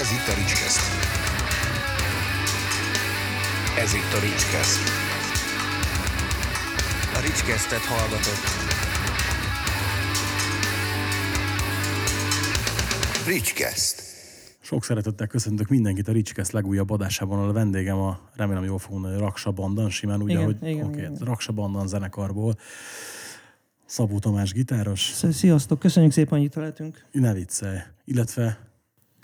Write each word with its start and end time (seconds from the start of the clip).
Ez 0.00 0.10
itt 0.12 0.26
a 0.32 0.34
Ricskeszt. 0.38 0.80
Ez 3.78 3.94
itt 3.94 4.12
a 4.18 4.20
Ricskeszt. 4.20 4.80
A 7.14 7.20
Ricskesztet 7.20 7.84
hallgatott. 7.84 8.44
Ricskeszt. 13.26 14.02
Sok 14.60 14.84
szeretettel 14.84 15.26
köszöntök 15.26 15.68
mindenkit 15.68 16.08
a 16.08 16.12
Ricskeszt 16.12 16.52
legújabb 16.52 16.90
adásában. 16.90 17.48
A 17.48 17.52
vendégem 17.52 17.98
a, 17.98 18.20
remélem 18.34 18.64
jól 18.64 18.78
fogom 18.78 19.00
mondani, 19.00 19.22
Raksa 19.22 19.50
Bandan, 19.50 19.90
simán 19.90 20.22
úgy, 20.22 20.30
Igen, 20.30 20.42
ahogy 20.42 20.56
igen, 20.62 20.86
oké, 20.86 20.98
igen. 20.98 21.16
Raksa 21.20 21.52
Bandan 21.52 21.88
zenekarból. 21.88 22.54
Szabó 23.86 24.18
Tamás 24.18 24.52
gitáros, 24.52 25.00
Sziasztok, 25.32 25.78
köszönjük 25.78 26.12
szépen, 26.12 26.38
hogy 26.38 26.46
itt 26.46 26.54
lehetünk. 26.54 27.06
ne 27.12 27.32
viccelj. 27.32 27.78
Illetve, 28.04 28.65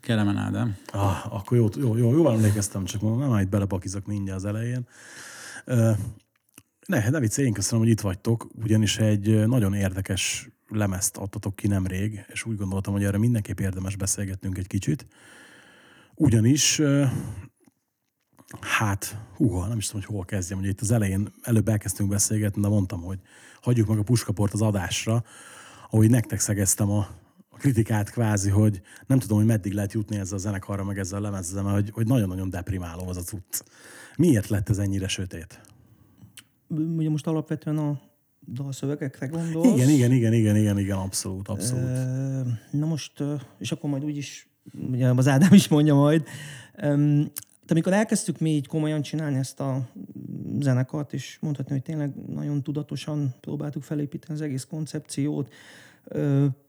Kelemen 0.02 0.36
Ádám. 0.36 0.76
ah, 0.92 1.34
akkor 1.34 1.56
jó, 1.56 1.68
jó, 1.76 1.96
jó, 1.96 2.12
jól 2.12 2.32
emlékeztem, 2.32 2.84
csak 2.84 3.18
nem 3.18 3.38
itt 3.38 3.48
belepakizok 3.48 4.06
mindjárt 4.06 4.38
az 4.38 4.44
elején. 4.44 4.86
Ne, 6.86 7.08
ne 7.10 7.20
viccelj, 7.20 7.46
én 7.46 7.52
köszönöm, 7.52 7.84
hogy 7.84 7.92
itt 7.92 8.00
vagytok, 8.00 8.46
ugyanis 8.54 8.98
egy 8.98 9.46
nagyon 9.46 9.74
érdekes 9.74 10.48
lemezt 10.68 11.16
adtatok 11.16 11.56
ki 11.56 11.66
nemrég, 11.66 12.24
és 12.28 12.44
úgy 12.44 12.56
gondoltam, 12.56 12.92
hogy 12.92 13.04
erre 13.04 13.18
mindenképp 13.18 13.60
érdemes 13.60 13.96
beszélgetnünk 13.96 14.58
egy 14.58 14.66
kicsit. 14.66 15.06
Ugyanis, 16.14 16.80
hát, 18.60 19.18
húha, 19.36 19.66
nem 19.66 19.78
is 19.78 19.86
tudom, 19.86 20.02
hogy 20.02 20.14
hol 20.14 20.24
kezdjem. 20.24 20.58
Ugye 20.58 20.68
itt 20.68 20.80
az 20.80 20.90
elején 20.90 21.32
előbb 21.42 21.68
elkezdtünk 21.68 22.08
beszélgetni, 22.08 22.62
de 22.62 22.68
mondtam, 22.68 23.02
hogy 23.02 23.18
hagyjuk 23.60 23.88
meg 23.88 23.98
a 23.98 24.02
puskaport 24.02 24.52
az 24.52 24.62
adásra, 24.62 25.24
ahogy 25.90 26.10
nektek 26.10 26.40
szegeztem 26.40 26.90
a 26.90 27.20
kritikát 27.62 28.10
kvázi, 28.10 28.50
hogy 28.50 28.80
nem 29.06 29.18
tudom, 29.18 29.38
hogy 29.38 29.46
meddig 29.46 29.72
lehet 29.72 29.92
jutni 29.92 30.16
ezzel 30.16 30.36
a 30.36 30.40
zenekarra, 30.40 30.84
meg 30.84 30.98
ezzel 30.98 31.18
a 31.18 31.22
lemezzel, 31.22 31.62
mert 31.62 31.74
hogy, 31.74 31.90
hogy 31.90 32.06
nagyon-nagyon 32.06 32.50
deprimáló 32.50 33.08
az 33.08 33.16
a 33.16 33.20
cucc. 33.20 33.62
Miért 34.16 34.48
lett 34.48 34.68
ez 34.68 34.78
ennyire 34.78 35.08
sötét? 35.08 35.60
Ugye 36.68 37.10
most 37.10 37.26
alapvetően 37.26 37.78
a 37.78 38.00
dalszövegekre 38.52 39.26
gondolsz. 39.26 39.76
Igen, 39.76 39.88
igen, 39.88 40.12
igen, 40.12 40.32
igen, 40.32 40.56
igen, 40.56 40.78
igen, 40.78 40.96
abszolút, 40.96 41.48
abszolút. 41.48 41.90
Na 42.70 42.86
most, 42.86 43.22
és 43.58 43.72
akkor 43.72 43.90
majd 43.90 44.04
úgyis, 44.04 44.48
ugye 44.90 45.08
az 45.08 45.28
Ádám 45.28 45.52
is 45.52 45.68
mondja 45.68 45.94
majd, 45.94 46.24
de 47.66 47.68
amikor 47.68 47.92
elkezdtük 47.92 48.38
mi 48.38 48.50
így 48.50 48.66
komolyan 48.66 49.02
csinálni 49.02 49.36
ezt 49.36 49.60
a 49.60 49.88
zenekart, 50.60 51.12
és 51.12 51.38
mondhatni, 51.40 51.72
hogy 51.72 51.82
tényleg 51.82 52.14
nagyon 52.26 52.62
tudatosan 52.62 53.34
próbáltuk 53.40 53.82
felépíteni 53.82 54.34
az 54.34 54.40
egész 54.40 54.64
koncepciót, 54.64 55.52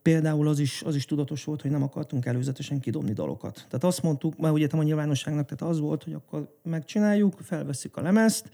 például 0.02 0.48
az 0.48 0.58
is, 0.58 0.82
az 0.82 0.94
is 0.94 1.04
tudatos 1.04 1.44
volt, 1.44 1.62
hogy 1.62 1.70
nem 1.70 1.82
akartunk 1.82 2.26
előzetesen 2.26 2.80
kidobni 2.80 3.12
dalokat. 3.12 3.54
Tehát 3.54 3.84
azt 3.84 4.02
mondtuk, 4.02 4.38
már 4.38 4.52
ugye 4.52 4.66
a 4.70 4.82
nyilvánosságnak, 4.82 5.44
tehát 5.44 5.74
az 5.74 5.80
volt, 5.80 6.04
hogy 6.04 6.12
akkor 6.12 6.58
megcsináljuk, 6.62 7.34
felveszük 7.40 7.96
a 7.96 8.02
lemezt, 8.02 8.50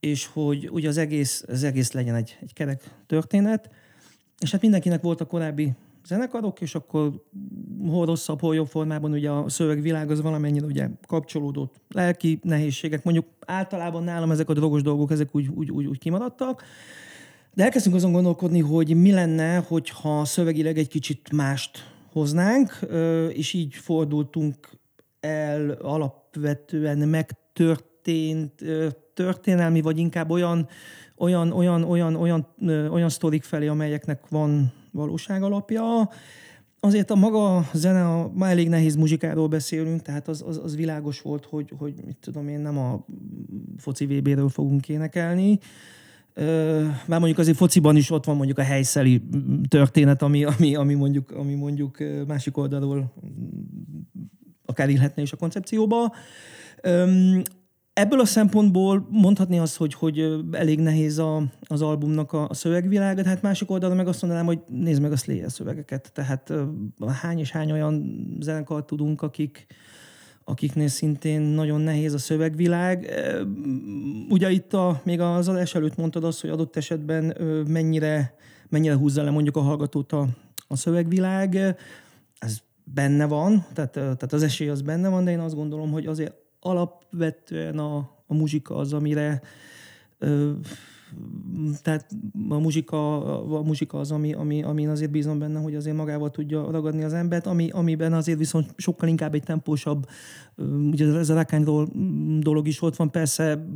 és 0.00 0.26
hogy 0.26 0.68
ugye 0.70 0.88
az 0.88 0.96
egész, 0.96 1.44
az 1.48 1.62
egész 1.62 1.92
legyen 1.92 2.14
egy, 2.14 2.38
egy 2.40 2.52
kerek 2.52 2.94
történet, 3.06 3.70
és 4.38 4.50
hát 4.50 4.60
mindenkinek 4.60 5.02
volt 5.02 5.20
a 5.20 5.24
korábbi 5.24 5.72
zenekarok, 6.06 6.60
és 6.60 6.74
akkor 6.74 7.22
hol 7.86 8.06
rosszabb, 8.06 8.40
hol 8.40 8.54
jobb 8.54 8.66
formában 8.66 9.12
ugye 9.12 9.30
a 9.30 9.48
szövegvilág 9.48 10.10
az 10.10 10.20
valamennyire 10.20 10.66
ugye 10.66 10.88
kapcsolódott 11.06 11.80
lelki 11.88 12.38
nehézségek. 12.42 13.04
Mondjuk 13.04 13.26
általában 13.46 14.04
nálam 14.04 14.30
ezek 14.30 14.48
a 14.48 14.52
drogos 14.52 14.82
dolgok, 14.82 15.10
ezek 15.10 15.34
úgy, 15.34 15.48
úgy, 15.48 15.70
úgy, 15.70 15.86
úgy 15.86 15.98
kimaradtak. 15.98 16.62
De 17.54 17.62
elkezdtünk 17.64 17.96
azon 17.96 18.12
gondolkodni, 18.12 18.60
hogy 18.60 18.94
mi 18.94 19.10
lenne, 19.10 19.56
hogyha 19.56 20.24
szövegileg 20.24 20.78
egy 20.78 20.88
kicsit 20.88 21.32
mást 21.32 21.94
hoznánk, 22.12 22.78
és 23.32 23.52
így 23.52 23.74
fordultunk 23.74 24.70
el 25.20 25.70
alapvetően 25.70 26.98
megtörtént 26.98 28.52
történelmi, 29.14 29.80
vagy 29.80 29.98
inkább 29.98 30.30
olyan, 30.30 30.68
olyan, 31.16 31.52
olyan, 31.52 31.82
olyan, 31.82 32.16
olyan, 32.16 32.46
olyan 32.68 33.08
sztorik 33.08 33.42
felé, 33.42 33.66
amelyeknek 33.66 34.28
van 34.28 34.72
valóság 34.92 35.42
alapja. 35.42 36.10
Azért 36.80 37.10
a 37.10 37.14
maga 37.14 37.68
zene, 37.72 38.08
a, 38.08 38.30
már 38.34 38.50
elég 38.50 38.68
nehéz 38.68 38.96
muzsikáról 38.96 39.48
beszélünk, 39.48 40.02
tehát 40.02 40.28
az, 40.28 40.44
az, 40.46 40.60
az 40.64 40.76
világos 40.76 41.20
volt, 41.20 41.44
hogy, 41.44 41.72
hogy 41.78 41.94
mit 42.06 42.16
tudom 42.20 42.48
én, 42.48 42.60
nem 42.60 42.78
a 42.78 43.06
foci 43.76 44.06
VB-ről 44.06 44.48
fogunk 44.48 44.88
énekelni, 44.88 45.58
Már 47.06 47.18
mondjuk 47.18 47.38
azért 47.38 47.56
fociban 47.56 47.96
is 47.96 48.10
ott 48.10 48.24
van 48.24 48.36
mondjuk 48.36 48.58
a 48.58 48.62
helyszeli 48.62 49.22
történet, 49.68 50.22
ami, 50.22 50.44
ami, 50.44 50.74
ami, 50.74 50.94
mondjuk, 50.94 51.30
ami 51.30 51.54
mondjuk 51.54 51.98
másik 52.26 52.56
oldalról 52.56 53.12
mm, 53.26 54.00
akár 54.66 54.88
illhetne 54.88 55.22
is 55.22 55.32
a 55.32 55.36
koncepcióba. 55.36 56.14
Ebből 57.92 58.20
a 58.20 58.24
szempontból 58.24 59.06
mondhatni 59.10 59.58
azt, 59.58 59.76
hogy, 59.76 59.94
hogy 59.94 60.44
elég 60.52 60.80
nehéz 60.80 61.18
a, 61.18 61.42
az 61.60 61.82
albumnak 61.82 62.32
a, 62.32 62.48
a 62.48 62.54
szövegvilága, 62.54 63.24
hát 63.24 63.42
másik 63.42 63.70
oldalon 63.70 63.96
meg 63.96 64.08
azt 64.08 64.22
mondanám, 64.22 64.46
hogy 64.46 64.60
nézd 64.68 65.02
meg 65.02 65.12
a 65.12 65.16
Slayer 65.16 65.50
szövegeket. 65.50 66.12
Tehát 66.14 66.52
hány 67.20 67.38
és 67.38 67.50
hány 67.50 67.72
olyan 67.72 68.22
zenekart 68.40 68.86
tudunk, 68.86 69.22
akik, 69.22 69.66
akiknél 70.52 70.88
szintén 70.88 71.40
nagyon 71.40 71.80
nehéz 71.80 72.14
a 72.14 72.18
szövegvilág. 72.18 73.10
Ugye 74.28 74.50
itt 74.50 74.72
a, 74.72 75.00
még 75.04 75.20
az 75.20 75.48
adás 75.48 75.74
előtt 75.74 75.96
mondtad 75.96 76.24
azt, 76.24 76.40
hogy 76.40 76.50
adott 76.50 76.76
esetben 76.76 77.36
mennyire, 77.68 78.34
mennyire 78.68 78.94
húzza 78.94 79.22
le 79.22 79.30
mondjuk 79.30 79.56
a 79.56 79.60
hallgatót 79.60 80.12
a, 80.12 80.26
a 80.68 80.76
szövegvilág. 80.76 81.54
Ez 82.38 82.58
benne 82.84 83.26
van, 83.26 83.66
tehát, 83.72 83.92
tehát 83.92 84.32
az 84.32 84.42
esély 84.42 84.68
az 84.68 84.82
benne 84.82 85.08
van, 85.08 85.24
de 85.24 85.30
én 85.30 85.38
azt 85.38 85.54
gondolom, 85.54 85.90
hogy 85.90 86.06
azért 86.06 86.34
alapvetően 86.60 87.78
a, 87.78 87.96
a 88.26 88.34
muzsika 88.34 88.76
az, 88.76 88.92
amire 88.92 89.42
tehát 91.82 92.06
a 92.48 92.58
muzsika, 92.58 93.24
a 93.58 93.62
muzsika 93.62 93.98
az, 93.98 94.10
ami, 94.10 94.32
ami, 94.32 94.62
amin 94.62 94.88
azért 94.88 95.10
bízom 95.10 95.38
benne, 95.38 95.60
hogy 95.60 95.74
azért 95.74 95.96
magával 95.96 96.30
tudja 96.30 96.70
ragadni 96.70 97.02
az 97.02 97.12
embert, 97.12 97.46
ami, 97.46 97.70
amiben 97.70 98.12
azért 98.12 98.38
viszont 98.38 98.74
sokkal 98.76 99.08
inkább 99.08 99.34
egy 99.34 99.42
tempósabb, 99.42 100.06
ugye 100.90 101.18
ez 101.18 101.30
a 101.30 101.34
rock 101.34 101.56
dolog 102.38 102.66
is 102.66 102.82
ott 102.82 102.96
van, 102.96 103.10
persze 103.10 103.66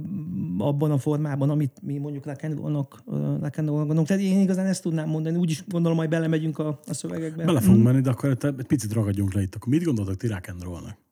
abban 0.58 0.90
a 0.90 0.98
formában, 0.98 1.50
amit 1.50 1.82
mi 1.82 1.98
mondjuk 1.98 2.26
rock 2.26 2.42
and 2.42 2.60
gondolunk. 2.60 3.02
Tehát 3.40 4.22
én 4.22 4.40
igazán 4.40 4.66
ezt 4.66 4.82
tudnám 4.82 5.08
mondani, 5.08 5.36
úgyis 5.36 5.64
gondolom, 5.68 5.96
majd 5.96 6.10
belemegyünk 6.10 6.58
a, 6.58 6.80
a 6.86 6.94
szövegekbe. 6.94 7.44
Bele 7.44 7.60
fogunk 7.60 7.84
menni, 7.84 8.00
de 8.00 8.10
akkor 8.10 8.36
egy 8.40 8.66
picit 8.66 8.92
ragadjunk 8.92 9.32
le 9.32 9.42
itt. 9.42 9.54
Akkor 9.54 9.72
mit 9.72 9.84
gondoltok 9.84 10.16
ti 10.16 10.26
rock 10.26 10.48
and 10.48 10.62
rollnak? 10.62 11.04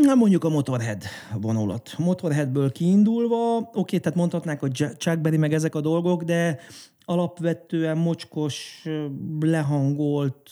Na 0.00 0.14
mondjuk 0.14 0.44
a 0.44 0.48
Motorhead 0.48 1.02
vonulat. 1.40 1.94
Motorheadből 1.98 2.72
kiindulva, 2.72 3.70
oké, 3.72 3.98
tehát 3.98 4.18
mondhatnánk, 4.18 4.60
hogy 4.60 4.72
Chuck 4.72 5.20
Berry 5.20 5.36
meg 5.36 5.52
ezek 5.52 5.74
a 5.74 5.80
dolgok, 5.80 6.22
de 6.22 6.58
alapvetően 7.04 7.98
mocskos, 7.98 8.84
lehangolt, 9.40 10.50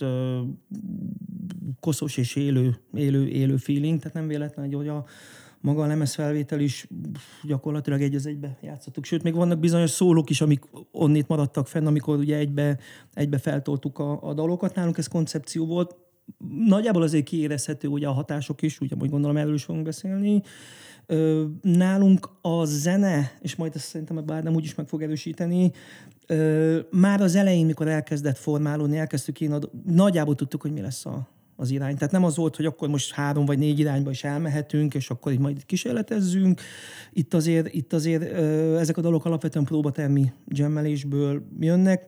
koszos 1.80 2.16
és 2.16 2.36
élő, 2.36 2.76
élő, 2.94 3.28
élő 3.28 3.56
feeling, 3.56 3.98
tehát 3.98 4.14
nem 4.14 4.26
véletlen, 4.26 4.74
hogy 4.74 4.88
a 4.88 5.04
maga 5.60 5.82
a 5.82 5.86
lemezfelvétel 5.86 6.60
is 6.60 6.86
gyakorlatilag 7.42 8.02
egy 8.02 8.14
az 8.14 8.26
egybe 8.26 8.58
játszottuk. 8.62 9.04
Sőt, 9.04 9.22
még 9.22 9.34
vannak 9.34 9.58
bizonyos 9.58 9.90
szólók 9.90 10.30
is, 10.30 10.40
amik 10.40 10.64
onnét 10.92 11.28
maradtak 11.28 11.66
fenn, 11.66 11.86
amikor 11.86 12.18
ugye 12.18 12.36
egybe, 12.36 12.78
egybe 13.14 13.38
feltoltuk 13.38 13.98
a, 13.98 14.22
a 14.22 14.34
dalokat. 14.34 14.74
Nálunk 14.74 14.98
ez 14.98 15.06
koncepció 15.06 15.66
volt. 15.66 15.96
Nagyjából 16.66 17.02
azért 17.02 17.24
kiérezhető 17.24 17.88
ugye 17.88 18.06
a 18.06 18.12
hatások 18.12 18.62
is, 18.62 18.80
ugye, 18.80 18.94
hogy 18.98 19.10
gondolom 19.10 19.36
erről 19.36 19.54
is 19.54 19.64
fogunk 19.64 19.84
beszélni. 19.84 20.42
Nálunk 21.62 22.28
a 22.40 22.64
zene, 22.64 23.32
és 23.40 23.56
majd 23.56 23.72
ezt 23.74 23.86
szerintem 23.86 24.16
a 24.16 24.50
úgy 24.50 24.64
is 24.64 24.74
meg 24.74 24.86
fog 24.86 25.02
erősíteni, 25.02 25.72
már 26.90 27.20
az 27.20 27.34
elején, 27.34 27.66
mikor 27.66 27.88
elkezdett 27.88 28.38
formálódni, 28.38 28.98
elkezdtük 28.98 29.40
én, 29.40 29.58
nagyjából 29.84 30.34
tudtuk, 30.34 30.62
hogy 30.62 30.72
mi 30.72 30.80
lesz 30.80 31.06
a, 31.06 31.28
az 31.56 31.70
irány. 31.70 31.94
Tehát 31.94 32.12
nem 32.12 32.24
az 32.24 32.36
volt, 32.36 32.56
hogy 32.56 32.64
akkor 32.64 32.88
most 32.88 33.12
három 33.12 33.44
vagy 33.44 33.58
négy 33.58 33.78
irányba 33.78 34.10
is 34.10 34.24
elmehetünk, 34.24 34.94
és 34.94 35.10
akkor 35.10 35.32
itt 35.32 35.38
majd 35.38 35.56
itt 35.56 35.66
kísérletezzünk. 35.66 36.60
Itt 37.12 37.34
azért, 37.34 37.74
itt 37.74 37.92
azért 37.92 38.22
ezek 38.78 38.96
a 38.96 39.00
dolgok 39.00 39.24
alapvetően 39.24 39.64
próbatermi 39.64 40.32
gemmelésből 40.46 41.42
jönnek. 41.60 42.06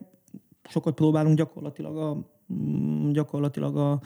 Sokat 0.69 0.93
próbálunk 0.93 1.37
gyakorlatilag 1.37 1.97
a, 1.97 2.31
gyakorlatilag 3.11 3.77
a, 3.77 4.01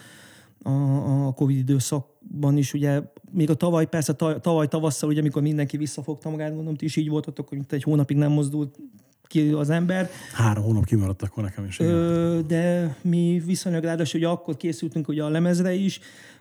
a, 0.63 1.27
a 1.27 1.31
Covid 1.33 1.57
időszakban 1.57 2.57
is, 2.57 2.73
ugye 2.73 3.01
még 3.31 3.49
a 3.49 3.53
tavaly, 3.53 3.85
persze 3.85 4.13
ta- 4.13 4.41
tavaly 4.41 4.67
tavasszal, 4.67 5.09
ugye, 5.09 5.19
amikor 5.19 5.41
mindenki 5.41 5.77
visszafogta 5.77 6.29
magát, 6.29 6.49
gondolom, 6.49 6.75
ti 6.75 6.85
is 6.85 6.95
így 6.95 7.09
voltatok, 7.09 7.47
hogy 7.47 7.57
mint 7.57 7.71
egy 7.71 7.83
hónapig 7.83 8.17
nem 8.17 8.31
mozdult 8.31 8.79
ki 9.27 9.49
az 9.51 9.69
ember. 9.69 10.09
Három 10.33 10.63
hónap 10.63 10.85
kimaradt 10.85 11.21
akkor 11.21 11.43
nekem 11.43 11.65
is. 11.65 11.79
Ö, 11.79 12.39
de 12.47 12.95
mi 13.01 13.41
viszonylag 13.45 13.83
ráadásul, 13.83 14.19
hogy 14.19 14.29
akkor 14.29 14.57
készültünk 14.57 15.07
ugye 15.07 15.23
a 15.23 15.29
lemezre 15.29 15.73
is, 15.73 15.99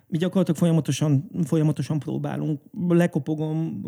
mi 0.08 0.18
gyakorlatilag 0.18 0.58
folyamatosan, 0.58 1.30
folyamatosan 1.44 1.98
próbálunk. 1.98 2.60
Lekopogom, 2.88 3.80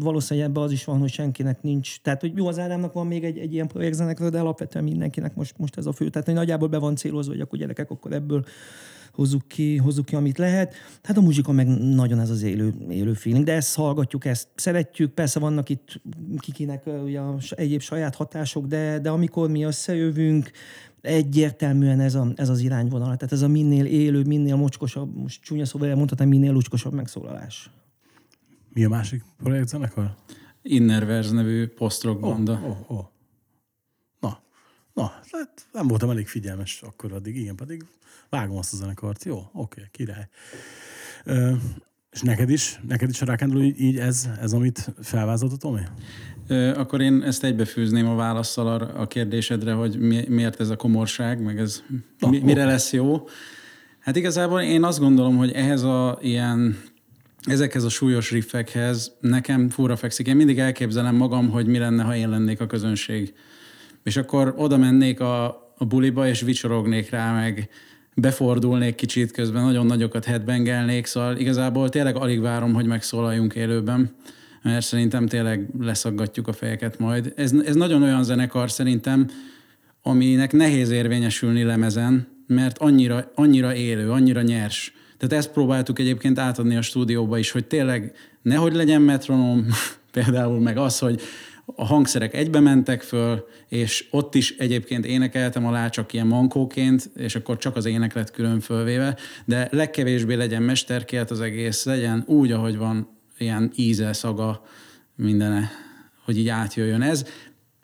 valószínűleg 0.00 0.48
ebbe 0.48 0.60
az 0.60 0.72
is 0.72 0.84
van, 0.84 0.98
hogy 0.98 1.10
senkinek 1.10 1.62
nincs. 1.62 2.00
Tehát, 2.00 2.20
hogy 2.20 2.36
jó, 2.36 2.46
az 2.46 2.58
Ádámnak 2.58 2.92
van 2.92 3.06
még 3.06 3.24
egy, 3.24 3.38
egy 3.38 3.52
ilyen 3.52 3.68
projektzenekről, 3.68 4.30
de 4.30 4.40
alapvetően 4.40 4.84
mindenkinek 4.84 5.34
most, 5.34 5.58
most 5.58 5.76
ez 5.76 5.86
a 5.86 5.92
fő. 5.92 6.08
Tehát, 6.08 6.26
hogy 6.26 6.36
nagyjából 6.36 6.68
be 6.68 6.78
van 6.78 6.96
célozva, 6.96 7.32
hogy 7.32 7.40
akkor 7.40 7.58
gyerekek, 7.58 7.90
akkor 7.90 8.12
ebből 8.12 8.44
hozzuk 9.12 9.48
ki, 9.48 9.76
hozzuk 9.76 10.04
ki, 10.04 10.14
amit 10.14 10.38
lehet. 10.38 10.74
Hát 11.02 11.16
a 11.16 11.20
muzsika 11.20 11.52
meg 11.52 11.66
nagyon 11.78 12.20
ez 12.20 12.30
az 12.30 12.42
élő, 12.42 12.74
élő 12.90 13.12
feeling, 13.12 13.44
de 13.44 13.52
ezt 13.52 13.76
hallgatjuk, 13.76 14.24
ezt 14.24 14.48
szeretjük, 14.54 15.12
persze 15.12 15.38
vannak 15.38 15.68
itt 15.68 16.00
kikinek 16.38 16.86
ugye, 16.86 17.20
egyéb 17.50 17.80
saját 17.80 18.14
hatások, 18.14 18.66
de, 18.66 18.98
de 18.98 19.10
amikor 19.10 19.50
mi 19.50 19.62
összejövünk, 19.62 20.50
egyértelműen 21.00 22.00
ez, 22.00 22.14
a, 22.14 22.32
ez 22.34 22.48
az 22.48 22.60
irányvonal. 22.60 23.16
Tehát 23.16 23.32
ez 23.32 23.42
a 23.42 23.48
minél 23.48 23.84
élőbb, 23.84 24.26
minél 24.26 24.56
mocskosabb, 24.56 25.16
most 25.16 25.42
csúnya 25.42 25.64
szóval 25.64 25.88
elmondhatom, 25.88 26.28
minél 26.28 26.52
lucskosabb 26.52 26.92
megszólalás. 26.92 27.70
Mi 28.72 28.84
a 28.84 28.88
másik 28.88 29.24
projekt 29.42 29.68
zenekar? 29.68 30.14
Innerverse 30.62 31.32
nevű 31.32 31.66
post-rock 31.66 32.20
banda. 32.20 32.60
Ó, 32.64 32.94
ó, 32.94 32.96
ó. 32.96 33.10
Na, 35.00 35.12
na, 35.30 35.38
hát 35.38 35.66
nem 35.72 35.86
voltam 35.86 36.10
elég 36.10 36.26
figyelmes 36.28 36.82
akkor 36.82 37.12
addig, 37.12 37.36
igen, 37.36 37.56
pedig 37.56 37.84
vágom 38.28 38.56
azt 38.56 38.72
a 38.72 38.76
zenekart. 38.76 39.24
Jó, 39.24 39.42
oké, 39.52 39.82
király. 39.90 40.28
Ö, 41.24 41.52
és 42.10 42.20
neked 42.20 42.50
is, 42.50 42.80
neked 42.88 43.08
is 43.10 43.22
a 43.22 43.24
rákendül 43.24 43.62
így, 43.62 43.80
így 43.80 43.98
ez, 43.98 44.28
ez, 44.40 44.52
amit 44.52 44.92
felvázolt 45.02 45.52
a 45.52 45.56
Tomi? 45.56 45.80
Ö, 46.46 46.78
akkor 46.78 47.00
én 47.00 47.22
ezt 47.22 47.44
egybefűzném 47.44 48.08
a 48.08 48.14
válaszsal 48.14 48.66
a, 48.66 49.00
a 49.00 49.06
kérdésedre, 49.06 49.72
hogy 49.72 49.98
mi, 49.98 50.24
miért 50.28 50.60
ez 50.60 50.68
a 50.68 50.76
komorság, 50.76 51.42
meg 51.42 51.58
ez 51.58 51.82
mi, 52.30 52.38
mire 52.38 52.64
lesz 52.64 52.92
jó. 52.92 53.28
Hát 53.98 54.16
igazából 54.16 54.60
én 54.60 54.84
azt 54.84 54.98
gondolom, 54.98 55.36
hogy 55.36 55.52
ehhez 55.52 55.82
a 55.82 56.18
ilyen 56.20 56.78
ezekhez 57.42 57.84
a 57.84 57.88
súlyos 57.88 58.30
riffekhez 58.30 59.16
nekem 59.20 59.68
fura 59.68 59.96
fekszik. 59.96 60.26
Én 60.26 60.36
mindig 60.36 60.58
elképzelem 60.58 61.14
magam, 61.14 61.50
hogy 61.50 61.66
mi 61.66 61.78
lenne, 61.78 62.02
ha 62.02 62.16
én 62.16 62.28
lennék 62.28 62.60
a 62.60 62.66
közönség. 62.66 63.34
És 64.02 64.16
akkor 64.16 64.54
oda 64.56 64.76
mennék 64.76 65.20
a, 65.20 65.44
a 65.76 65.84
buliba, 65.84 66.28
és 66.28 66.40
vicsorognék 66.40 67.10
rá, 67.10 67.32
meg 67.32 67.68
befordulnék 68.14 68.94
kicsit, 68.94 69.32
közben 69.32 69.62
nagyon 69.62 69.86
nagyokat 69.86 70.24
headbangelnék, 70.24 71.06
szóval 71.06 71.36
igazából 71.36 71.88
tényleg 71.88 72.16
alig 72.16 72.40
várom, 72.40 72.74
hogy 72.74 72.86
megszólaljunk 72.86 73.54
élőben, 73.54 74.14
mert 74.62 74.86
szerintem 74.86 75.26
tényleg 75.26 75.68
leszaggatjuk 75.80 76.48
a 76.48 76.52
fejeket 76.52 76.98
majd. 76.98 77.32
Ez, 77.36 77.52
ez 77.64 77.74
nagyon 77.74 78.02
olyan 78.02 78.24
zenekar 78.24 78.70
szerintem, 78.70 79.28
aminek 80.02 80.52
nehéz 80.52 80.90
érvényesülni 80.90 81.62
lemezen, 81.62 82.28
mert 82.46 82.78
annyira, 82.78 83.30
annyira 83.34 83.74
élő, 83.74 84.10
annyira 84.10 84.42
nyers. 84.42 84.92
Tehát 85.18 85.44
ezt 85.44 85.52
próbáltuk 85.52 85.98
egyébként 85.98 86.38
átadni 86.38 86.76
a 86.76 86.82
stúdióba 86.82 87.38
is, 87.38 87.50
hogy 87.50 87.64
tényleg 87.64 88.12
nehogy 88.42 88.74
legyen 88.74 89.02
metronom, 89.02 89.66
például 90.12 90.60
meg 90.60 90.76
az, 90.76 90.98
hogy 90.98 91.20
a 91.76 91.84
hangszerek 91.84 92.34
egybe 92.34 92.60
mentek 92.60 93.02
föl, 93.02 93.46
és 93.68 94.06
ott 94.10 94.34
is 94.34 94.56
egyébként 94.58 95.06
énekeltem 95.06 95.66
alá 95.66 95.88
csak 95.88 96.12
ilyen 96.12 96.26
mankóként, 96.26 97.10
és 97.16 97.34
akkor 97.34 97.56
csak 97.56 97.76
az 97.76 97.86
ének 97.86 98.14
lett 98.14 98.30
külön 98.30 98.60
fölvéve, 98.60 99.16
de 99.44 99.68
legkevésbé 99.70 100.34
legyen 100.34 100.62
mesterkélt 100.62 101.30
az 101.30 101.40
egész, 101.40 101.84
legyen 101.84 102.24
úgy, 102.26 102.52
ahogy 102.52 102.76
van, 102.76 103.08
ilyen 103.38 103.70
íze, 103.74 104.12
szaga, 104.12 104.64
mindene, 105.16 105.70
hogy 106.24 106.38
így 106.38 106.48
átjöjjön 106.48 107.02
ez. 107.02 107.24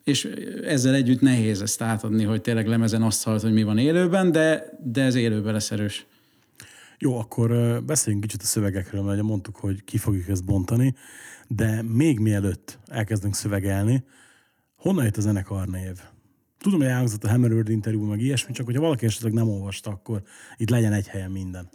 És 0.05 0.29
ezzel 0.65 0.95
együtt 0.95 1.21
nehéz 1.21 1.63
ezt 1.63 1.83
átadni, 1.83 2.25
hogy 2.25 2.41
tényleg 2.41 2.67
lemezen 2.67 3.03
azt 3.03 3.25
hallod, 3.25 3.41
hogy 3.41 3.53
mi 3.53 3.63
van 3.63 3.79
élőben, 3.79 4.33
de, 4.33 4.65
de 4.85 5.03
ez 5.03 5.15
élőben 5.15 5.53
lesz 5.53 5.71
erős. 5.71 6.07
Jó, 6.99 7.19
akkor 7.19 7.51
beszéljünk 7.85 8.25
kicsit 8.25 8.43
a 8.43 8.47
szövegekről, 8.47 9.03
mert 9.03 9.19
ugye 9.19 9.29
mondtuk, 9.29 9.57
hogy 9.57 9.85
ki 9.85 9.99
fogjuk 9.99 10.29
ezt 10.29 10.45
bontani, 10.45 10.95
de 11.49 11.83
még 11.83 12.19
mielőtt 12.19 12.79
elkezdünk 12.87 13.35
szövegelni, 13.35 14.05
honnan 14.77 15.05
jött 15.05 15.17
a 15.17 15.21
zenekar 15.21 15.67
név? 15.67 16.01
Tudom, 16.59 16.79
hogy 16.79 16.89
elhangzott 16.89 17.25
a 17.25 17.29
Hammerword 17.29 17.69
interjú, 17.69 18.05
meg 18.05 18.21
ilyesmi, 18.21 18.53
csak 18.53 18.67
hogyha 18.67 18.81
valaki 18.81 19.07
esetleg 19.07 19.33
nem 19.33 19.49
olvasta, 19.49 19.91
akkor 19.91 20.23
itt 20.57 20.71
legyen 20.71 20.93
egy 20.93 21.09
helyen 21.09 21.31
minden. 21.31 21.69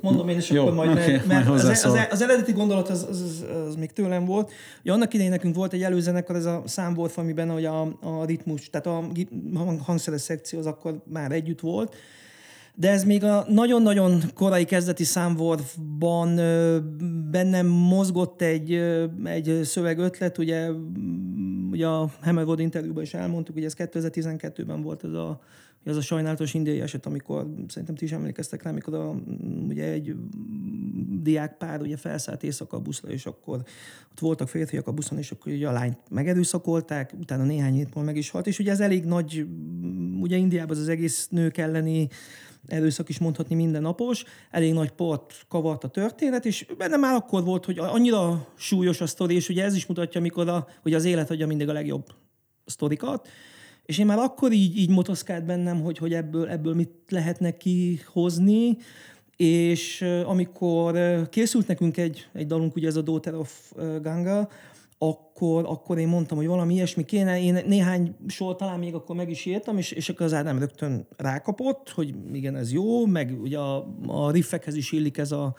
Mondom 0.00 0.28
én 0.28 0.36
is, 0.36 0.50
Jó, 0.50 0.62
akkor 0.62 0.74
majd, 0.74 0.90
oké, 0.90 1.10
mert, 1.10 1.26
majd 1.26 1.28
mert 1.28 1.48
az, 1.48 1.60
hozzászól. 1.60 1.90
az, 1.90 2.06
az, 2.10 2.22
eredeti 2.22 2.52
gondolat 2.52 2.88
az, 2.88 3.06
az, 3.10 3.20
az, 3.20 3.44
az, 3.66 3.74
még 3.74 3.92
tőlem 3.92 4.24
volt. 4.24 4.52
Ugye 4.80 4.92
annak 4.92 5.14
idején 5.14 5.30
nekünk 5.32 5.54
volt 5.54 5.72
egy 5.72 5.82
előzenekar, 5.82 6.36
ez 6.36 6.44
a 6.44 6.62
számborf, 6.66 7.18
amiben 7.18 7.50
hogy 7.50 7.64
a, 7.64 7.80
a 8.00 8.24
ritmus, 8.24 8.70
tehát 8.70 8.86
a 8.86 9.04
hangszeres 9.82 10.20
szekció 10.20 10.58
az 10.58 10.66
akkor 10.66 11.02
már 11.06 11.32
együtt 11.32 11.60
volt. 11.60 11.96
De 12.74 12.90
ez 12.90 13.04
még 13.04 13.24
a 13.24 13.44
nagyon-nagyon 13.48 14.22
korai 14.34 14.64
kezdeti 14.64 15.04
számvorfban 15.04 16.38
ö, 16.38 16.78
bennem 17.30 17.66
mozgott 17.66 18.42
egy, 18.42 18.72
egy 19.24 19.60
szövegötlet, 19.64 20.38
ugye, 20.38 20.70
ugye 21.70 21.86
a 21.86 22.10
Hammerwood 22.20 22.60
interjúban 22.60 23.02
is 23.02 23.14
elmondtuk, 23.14 23.54
hogy 23.54 23.64
ez 23.64 23.74
2012-ben 23.78 24.82
volt 24.82 25.04
ez 25.04 25.12
a, 25.12 25.40
ez 25.84 25.96
a 25.96 26.00
sajnálatos 26.00 26.54
indiai 26.54 26.80
eset, 26.80 27.06
amikor 27.06 27.46
szerintem 27.68 27.94
ti 27.94 28.04
is 28.04 28.12
emlékeztek 28.12 28.62
rá, 28.62 28.70
amikor 28.70 28.94
a, 28.94 29.14
ugye 29.68 29.84
egy 29.84 30.14
mm, 30.14 31.22
diák 31.22 31.56
pár 31.56 31.80
ugye 31.80 31.96
felszállt 31.96 32.42
éjszaka 32.42 32.76
a 32.76 32.80
buszra, 32.80 33.08
és 33.08 33.26
akkor 33.26 33.62
ott 34.10 34.18
voltak 34.18 34.48
férfiak 34.48 34.86
a 34.86 34.92
buszon, 34.92 35.18
és 35.18 35.30
akkor 35.30 35.52
ugye 35.52 35.68
a 35.68 35.72
lányt 35.72 35.98
megerőszakolták, 36.10 37.14
utána 37.20 37.44
néhány 37.44 37.74
hét 37.74 37.94
meg 37.94 38.16
is 38.16 38.30
halt, 38.30 38.46
és 38.46 38.58
ugye 38.58 38.70
ez 38.70 38.80
elég 38.80 39.04
nagy, 39.04 39.46
ugye 40.20 40.36
Indiában 40.36 40.76
az, 40.76 40.82
az 40.82 40.88
egész 40.88 41.28
nők 41.30 41.56
elleni 41.56 42.08
erőszak 42.66 43.08
is 43.08 43.18
mondhatni 43.18 43.54
mindennapos, 43.54 44.24
elég 44.50 44.72
nagy 44.72 44.90
port 44.90 45.44
kavart 45.48 45.84
a 45.84 45.88
történet, 45.88 46.44
és 46.44 46.66
benne 46.78 46.96
már 46.96 47.14
akkor 47.14 47.44
volt, 47.44 47.64
hogy 47.64 47.78
annyira 47.78 48.48
súlyos 48.56 49.00
a 49.00 49.06
sztori, 49.06 49.34
és 49.34 49.48
ugye 49.48 49.64
ez 49.64 49.74
is 49.74 49.86
mutatja, 49.86 50.20
amikor 50.20 50.48
a, 50.48 50.66
hogy 50.82 50.94
az 50.94 51.04
élet 51.04 51.30
adja 51.30 51.46
mindig 51.46 51.68
a 51.68 51.72
legjobb 51.72 52.06
sztorikat, 52.64 53.28
és 53.84 53.98
én 53.98 54.06
már 54.06 54.18
akkor 54.18 54.52
így, 54.52 54.76
így 54.76 54.90
motoszkált 54.90 55.44
bennem, 55.44 55.80
hogy, 55.80 55.98
hogy 55.98 56.12
ebből, 56.12 56.48
ebből 56.48 56.74
mit 56.74 56.90
lehetne 57.08 57.56
kihozni, 57.56 58.76
és 59.36 60.02
amikor 60.24 60.98
készült 61.28 61.66
nekünk 61.66 61.96
egy, 61.96 62.28
egy 62.32 62.46
dalunk, 62.46 62.76
ugye 62.76 62.86
ez 62.86 62.96
a 62.96 63.02
Daughter 63.02 63.34
of 63.34 63.72
Ganga, 64.02 64.48
akkor, 64.98 65.31
akkor 65.50 65.98
én 65.98 66.08
mondtam, 66.08 66.36
hogy 66.36 66.46
valami 66.46 66.74
ilyesmi 66.74 67.04
kéne. 67.04 67.40
Én 67.40 67.58
néhány 67.66 68.14
sor 68.26 68.56
talán 68.56 68.78
még 68.78 68.94
akkor 68.94 69.16
meg 69.16 69.30
is 69.30 69.44
írtam, 69.44 69.78
és, 69.78 69.90
és 69.90 70.08
akkor 70.08 70.26
az 70.26 70.32
Ádám 70.32 70.58
rögtön 70.58 71.06
rákapott, 71.16 71.90
hogy 71.90 72.14
igen, 72.32 72.56
ez 72.56 72.72
jó, 72.72 73.06
meg 73.06 73.40
ugye 73.40 73.58
a, 73.58 73.86
a 74.06 74.30
riffekhez 74.30 74.74
is 74.74 74.92
illik 74.92 75.18
ez 75.18 75.32
a, 75.32 75.54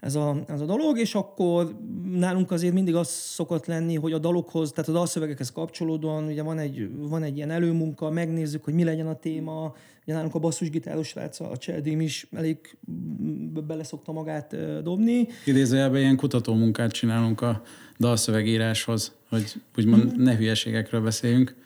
ez 0.00 0.14
a, 0.14 0.36
ez 0.48 0.60
a 0.60 0.64
dolog, 0.64 0.98
és 0.98 1.14
akkor 1.14 1.76
nálunk 2.12 2.50
azért 2.50 2.74
mindig 2.74 2.94
az 2.94 3.08
szokott 3.08 3.66
lenni, 3.66 3.96
hogy 3.96 4.12
a 4.12 4.18
dalokhoz, 4.18 4.72
tehát 4.72 4.90
a 4.90 4.92
dalszövegekhez 4.92 5.52
kapcsolódóan 5.52 6.24
ugye 6.24 6.42
van 6.42 6.58
egy, 6.58 6.90
van 6.96 7.22
egy 7.22 7.36
ilyen 7.36 7.50
előmunka, 7.50 8.10
megnézzük, 8.10 8.64
hogy 8.64 8.74
mi 8.74 8.84
legyen 8.84 9.06
a 9.06 9.14
téma, 9.14 9.74
ugye 10.04 10.14
nálunk 10.14 10.34
a 10.34 10.38
basszusgitáros 10.38 11.08
srác, 11.08 11.40
a 11.40 11.56
Cseldim 11.56 12.00
is 12.00 12.26
elég 12.32 12.58
mm, 12.90 13.56
bele 13.66 13.84
szokta 13.84 14.12
magát 14.12 14.56
dobni, 14.82 15.28
Idézőjelben 15.44 16.00
ilyen 16.00 16.16
kutatómunkát 16.16 16.92
csinálunk 16.92 17.40
a 17.40 17.62
dalszövegíráshoz, 17.98 19.12
hogy 19.28 19.54
úgymond 19.76 20.16
ne 20.18 20.36
hülyeségekről 20.36 21.00
beszéljünk, 21.00 21.56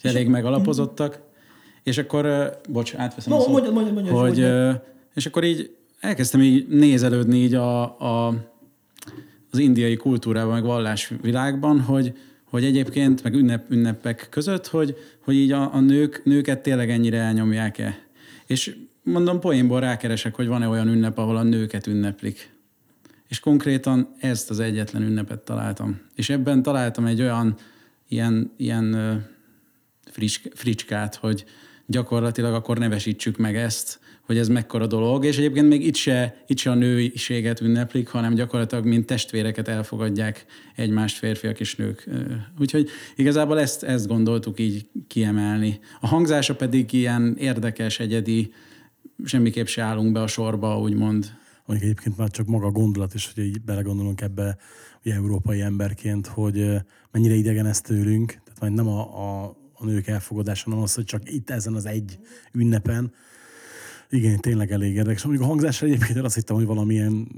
hogy 0.00 0.10
elég 0.10 0.28
megalapozottak. 0.28 1.20
És 1.82 1.98
akkor, 1.98 2.50
bocs, 2.68 2.94
átveszem 2.94 3.32
a 3.32 3.36
No, 3.36 3.42
szót, 3.42 3.52
mondjad, 3.52 3.74
mondjad, 3.74 3.94
mondjad, 3.94 4.16
hogy, 4.16 4.38
mondjad. 4.38 4.82
és 5.14 5.26
akkor 5.26 5.44
így 5.44 5.70
elkezdtem 6.02 6.40
így 6.40 6.68
nézelődni 6.68 7.38
így 7.38 7.54
a, 7.54 7.82
a, 8.00 8.34
az 9.50 9.58
indiai 9.58 9.96
kultúrában, 9.96 10.52
meg 10.52 10.62
vallásvilágban, 10.62 11.80
hogy, 11.80 12.18
hogy 12.44 12.64
egyébként, 12.64 13.22
meg 13.22 13.34
ünnep, 13.34 13.70
ünnepek 13.70 14.26
között, 14.30 14.66
hogy, 14.66 14.96
hogy 15.18 15.34
így 15.34 15.52
a, 15.52 15.74
a 15.74 15.80
nők, 15.80 16.24
nőket 16.24 16.62
tényleg 16.62 16.90
ennyire 16.90 17.18
elnyomják-e. 17.18 17.98
És 18.46 18.76
mondom, 19.02 19.40
poénból 19.40 19.80
rákeresek, 19.80 20.34
hogy 20.34 20.46
van-e 20.46 20.68
olyan 20.68 20.88
ünnep, 20.88 21.18
ahol 21.18 21.36
a 21.36 21.42
nőket 21.42 21.86
ünneplik. 21.86 22.50
És 23.28 23.40
konkrétan 23.40 24.14
ezt 24.20 24.50
az 24.50 24.60
egyetlen 24.60 25.02
ünnepet 25.02 25.40
találtam. 25.40 26.00
És 26.14 26.30
ebben 26.30 26.62
találtam 26.62 27.06
egy 27.06 27.20
olyan 27.20 27.56
ilyen, 28.08 28.52
ilyen 28.56 28.92
ö, 28.92 29.14
frisk, 30.04 30.50
fricskát, 30.54 31.14
hogy 31.14 31.44
gyakorlatilag 31.86 32.54
akkor 32.54 32.78
nevesítsük 32.78 33.36
meg 33.36 33.56
ezt, 33.56 34.00
hogy 34.26 34.38
ez 34.38 34.48
mekkora 34.48 34.86
dolog, 34.86 35.24
és 35.24 35.38
egyébként 35.38 35.68
még 35.68 35.86
itt 35.86 35.94
se, 35.94 36.44
itt 36.46 36.58
se 36.58 36.70
a 36.70 36.74
nőiséget 36.74 37.60
ünneplik, 37.60 38.08
hanem 38.08 38.34
gyakorlatilag 38.34 38.84
mint 38.84 39.06
testvéreket 39.06 39.68
elfogadják 39.68 40.44
egymást 40.76 41.16
férfiak 41.16 41.60
és 41.60 41.76
nők. 41.76 42.08
Úgyhogy 42.58 42.88
igazából 43.16 43.60
ezt, 43.60 43.82
ezt 43.82 44.06
gondoltuk 44.06 44.60
így 44.60 44.86
kiemelni. 45.06 45.80
A 46.00 46.06
hangzása 46.06 46.56
pedig 46.56 46.92
ilyen 46.92 47.36
érdekes, 47.38 48.00
egyedi, 48.00 48.52
semmiképp 49.24 49.66
se 49.66 49.82
állunk 49.82 50.12
be 50.12 50.20
a 50.20 50.26
sorba, 50.26 50.80
úgymond. 50.80 51.32
Mondjuk 51.66 51.90
egyébként 51.90 52.16
már 52.16 52.30
csak 52.30 52.46
maga 52.46 52.66
a 52.66 52.70
gondolat 52.70 53.14
is, 53.14 53.32
hogy 53.34 53.44
így 53.44 53.60
belegondolunk 53.60 54.20
ebbe 54.20 54.56
ugye, 55.04 55.14
európai 55.14 55.60
emberként, 55.60 56.26
hogy 56.26 56.70
mennyire 57.10 57.34
idegen 57.34 57.66
ez 57.66 57.80
tőlünk, 57.80 58.26
tehát 58.26 58.60
majd 58.60 58.72
nem 58.72 58.88
a, 58.88 59.00
a, 59.00 59.56
a 59.72 59.84
nők 59.84 60.06
elfogadása, 60.06 60.64
hanem 60.64 60.82
az, 60.82 60.94
hogy 60.94 61.04
csak 61.04 61.32
itt 61.32 61.50
ezen 61.50 61.74
az 61.74 61.86
egy 61.86 62.18
ünnepen. 62.52 63.12
Igen, 64.12 64.40
tényleg 64.40 64.72
elég 64.72 64.94
érdekes. 64.94 65.22
Mondjuk 65.22 65.44
a 65.44 65.48
hangzásra 65.48 65.86
egyébként 65.86 66.16
én 66.16 66.24
azt 66.24 66.34
hittem, 66.34 66.56
hogy 66.56 66.66
valamilyen 66.66 67.28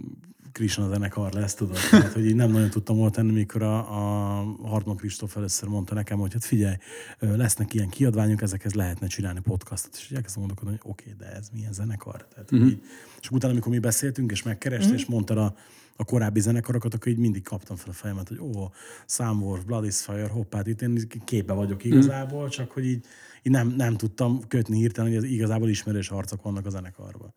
Krishna 0.53 0.89
zenekar 0.89 1.33
lesz, 1.33 1.55
tudod. 1.55 1.77
Tehát, 1.91 2.13
hogy 2.13 2.27
így 2.27 2.35
nem 2.35 2.51
nagyon 2.51 2.71
tudtam 2.71 2.97
volna 2.97 3.11
tenni, 3.11 3.33
mikor 3.33 3.63
a, 3.63 3.79
a 3.79 4.69
Hartman 4.69 4.97
Kristóf 4.97 5.37
először 5.37 5.69
mondta 5.69 5.95
nekem, 5.95 6.19
hogy 6.19 6.33
hát 6.33 6.45
figyelj, 6.45 6.75
lesznek 7.19 7.75
ilyen 7.75 7.89
kiadványok, 7.89 8.43
ezekhez 8.43 8.73
lehetne 8.73 9.07
csinálni 9.07 9.41
podcastot. 9.41 9.95
És 9.95 10.11
elkezdtem 10.11 10.43
gondolkodni, 10.43 10.79
hogy 10.83 10.91
oké, 10.91 11.13
okay, 11.13 11.27
de 11.27 11.37
ez 11.37 11.49
milyen 11.53 11.73
zenekar? 11.73 12.27
Tehát, 12.29 12.53
uh-huh. 12.53 12.69
így, 12.69 12.83
és 13.21 13.31
utána, 13.31 13.53
amikor 13.53 13.73
mi 13.73 13.79
beszéltünk, 13.79 14.31
és 14.31 14.43
megkereste, 14.43 14.85
uh-huh. 14.85 15.01
és 15.01 15.07
mondta 15.07 15.45
a, 15.45 15.55
a 15.97 16.05
korábbi 16.05 16.41
zenekarokat, 16.41 16.95
akkor 16.95 17.13
így 17.13 17.19
mindig 17.19 17.43
kaptam 17.43 17.77
fel 17.77 17.91
a 17.91 17.93
fejemet, 17.93 18.29
hogy 18.29 18.39
ó, 18.39 18.71
Soundwolf, 19.07 19.65
Blood 19.65 19.85
is 19.85 20.01
Fire, 20.01 20.29
hoppá, 20.29 20.63
itt 20.65 20.83
én 20.83 21.09
képbe 21.25 21.53
vagyok 21.53 21.85
igazából, 21.85 22.39
uh-huh. 22.39 22.55
csak 22.55 22.71
hogy 22.71 22.87
így, 22.87 23.07
így 23.45 23.53
nem, 23.53 23.75
nem 23.77 23.97
tudtam 23.97 24.41
kötni 24.49 24.77
hirtelen, 24.77 25.11
hogy 25.11 25.19
az 25.19 25.25
igazából 25.25 25.69
ismerős 25.69 26.09
harcok 26.09 26.43
vannak 26.43 26.67
a 26.67 26.71
zenekarban. 26.71 27.35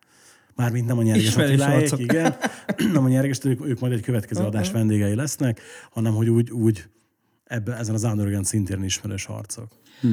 Mármint 0.54 0.86
nem 0.86 0.98
a 0.98 1.02
nyerges 1.02 1.36
Attiláék, 1.36 1.92
igen. 1.96 2.34
nem 2.92 3.04
a 3.04 3.08
nyerges, 3.08 3.38
ők, 3.44 3.66
ők 3.66 3.80
majd 3.80 3.92
egy 3.92 4.00
következő 4.00 4.44
adás 4.44 4.70
vendégei 4.70 5.14
lesznek, 5.14 5.60
hanem 5.90 6.14
hogy 6.14 6.28
úgy, 6.28 6.50
úgy 6.50 6.88
ebben, 7.48 7.76
ezen 7.78 7.94
az 7.94 8.04
underground 8.04 8.44
szintén 8.44 8.82
ismerős 8.82 9.24
harcok. 9.24 9.68
Hm. 10.00 10.08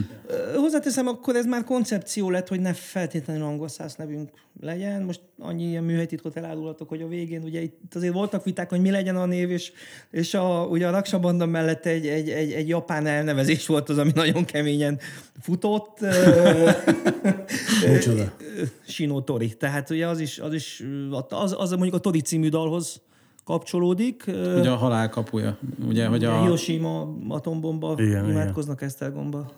Hozzáteszem, 0.56 1.08
akkor 1.08 1.36
ez 1.36 1.46
már 1.46 1.63
koncepció 1.63 2.30
lett, 2.30 2.48
hogy 2.48 2.60
ne 2.60 2.74
feltétlenül 2.74 3.44
angol 3.44 3.68
száz 3.68 3.96
nevünk 3.96 4.30
legyen. 4.62 5.01
Most 5.01 5.22
annyi 5.39 5.63
ilyen 5.63 5.84
műhelytitkot 5.84 6.38
elárulhatok, 6.38 6.89
hogy 6.89 7.01
a 7.01 7.08
végén 7.08 7.44
ugye 7.44 7.62
itt 7.62 7.96
azért 7.96 8.13
voltak 8.13 8.44
viták, 8.44 8.70
hogy 8.70 8.82
mi 8.82 8.92
legyen 8.92 9.15
a 9.15 9.25
név, 9.25 9.51
és, 9.51 9.72
és 10.12 10.34
a, 10.34 10.68
ugye 10.70 10.88
a 10.88 10.92
Raksabanda 10.92 11.46
mellett 11.46 11.86
egy, 11.86 12.08
egy, 12.08 12.30
egy, 12.30 12.51
egy 12.51 12.68
japán 12.68 13.06
elnevezés 13.06 13.68
volt 13.68 13.89
az, 13.89 13.98
ami 13.98 14.12
nagyon 14.15 14.46
keményen 14.46 15.00
futott. 15.42 16.00
Sino 18.88 19.22
Tori. 19.24 19.54
Tehát 19.54 19.89
ugye 19.89 20.08
az 20.08 20.20
is, 20.20 20.39
az 20.39 20.54
is 20.54 20.84
az, 21.30 21.56
az 21.58 21.70
mondjuk 21.70 21.94
a 21.94 22.00
Tori 22.00 22.22
című 22.22 22.50
dalhoz 22.50 23.01
kapcsolódik. 23.46 24.24
Ugye 24.28 24.70
a 24.70 24.75
halál 24.75 25.10
kapuja. 25.10 25.58
Ugye, 25.88 26.08
hogy 26.08 26.24
a... 26.24 26.42
Hiroshima 26.42 27.16
atombomba, 27.28 27.96
igen, 27.98 28.30
imádkoznak 28.30 28.75
igen. 28.75 28.90
Esztergomba. 28.90 29.52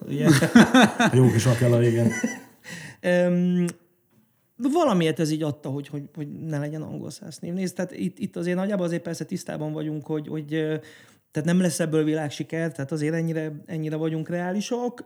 Jó 1.14 1.32
kis 1.32 1.46
akella, 1.46 1.84
igen. 1.84 2.12
um, 3.30 3.66
valamiért 4.58 5.20
ez 5.20 5.32
így 5.32 5.44
adta, 5.44 5.70
hogy, 5.70 5.88
hogy, 5.88 6.04
hogy 6.16 6.28
ne 6.28 6.60
legyen 6.60 6.82
angol 6.82 7.10
száz 7.10 7.38
név. 7.38 7.54
Nézd, 7.54 7.76
tehát 7.76 7.92
itt, 7.92 8.20
itt 8.20 8.36
azért 8.36 8.58
nagyjából 8.58 8.86
azért 8.86 9.02
persze 9.02 9.26
tisztában 9.26 9.74
vagyunk, 9.74 10.06
hogy, 10.06 10.28
hogy 10.28 10.48
tehát 11.32 11.48
nem 11.48 11.62
lesz 11.62 11.80
ebből 11.80 12.04
világsiker, 12.04 12.72
tehát 12.72 12.92
azért 12.92 13.14
ennyire, 13.14 13.64
ennyire 13.66 13.96
vagyunk 13.96 14.30
reálisak. 14.30 15.06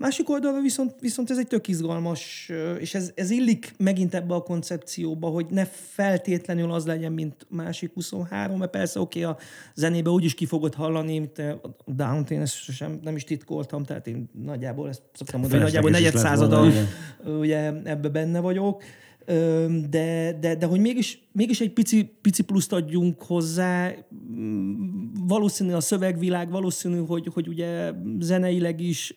Másik 0.00 0.30
oldalon 0.30 0.62
viszont, 0.62 0.94
viszont 1.00 1.30
ez 1.30 1.38
egy 1.38 1.46
tök 1.46 1.68
izgalmas, 1.68 2.50
és 2.78 2.94
ez, 2.94 3.12
ez 3.14 3.30
illik 3.30 3.74
megint 3.76 4.14
ebbe 4.14 4.34
a 4.34 4.42
koncepcióba, 4.42 5.28
hogy 5.28 5.46
ne 5.50 5.64
feltétlenül 5.64 6.72
az 6.72 6.86
legyen, 6.86 7.12
mint 7.12 7.46
másik 7.48 7.92
23, 7.94 8.58
mert 8.58 8.70
persze 8.70 9.00
oké, 9.00 9.24
okay, 9.24 9.32
a 9.32 9.38
zenébe 9.74 10.10
úgyis 10.10 10.34
ki 10.34 10.46
fogod 10.46 10.74
hallani, 10.74 11.18
mint 11.18 11.38
a 11.38 11.76
down 11.86 12.24
én 12.28 12.40
ezt 12.40 12.54
sem 12.54 13.00
nem 13.02 13.16
is 13.16 13.24
titkoltam, 13.24 13.84
tehát 13.84 14.06
én 14.06 14.30
nagyjából 14.44 14.88
ezt 14.88 15.02
szoktam 15.12 15.40
mondani, 15.40 15.62
hogy 15.62 15.72
nagyjából 15.72 15.90
negyed 15.90 16.16
százada 16.16 16.66
ugye 17.24 17.72
ebbe 17.84 18.08
benne 18.08 18.40
vagyok 18.40 18.82
de, 19.88 20.38
de, 20.40 20.54
de 20.54 20.66
hogy 20.66 20.80
mégis, 20.80 21.22
mégis 21.32 21.60
egy 21.60 21.72
pici, 21.72 22.04
pici 22.20 22.42
pluszt 22.42 22.72
adjunk 22.72 23.22
hozzá, 23.22 23.92
valószínű 25.26 25.72
a 25.72 25.80
szövegvilág, 25.80 26.50
valószínű, 26.50 26.98
hogy, 26.98 27.28
hogy 27.32 27.48
ugye 27.48 27.92
zeneileg 28.18 28.80
is 28.80 29.14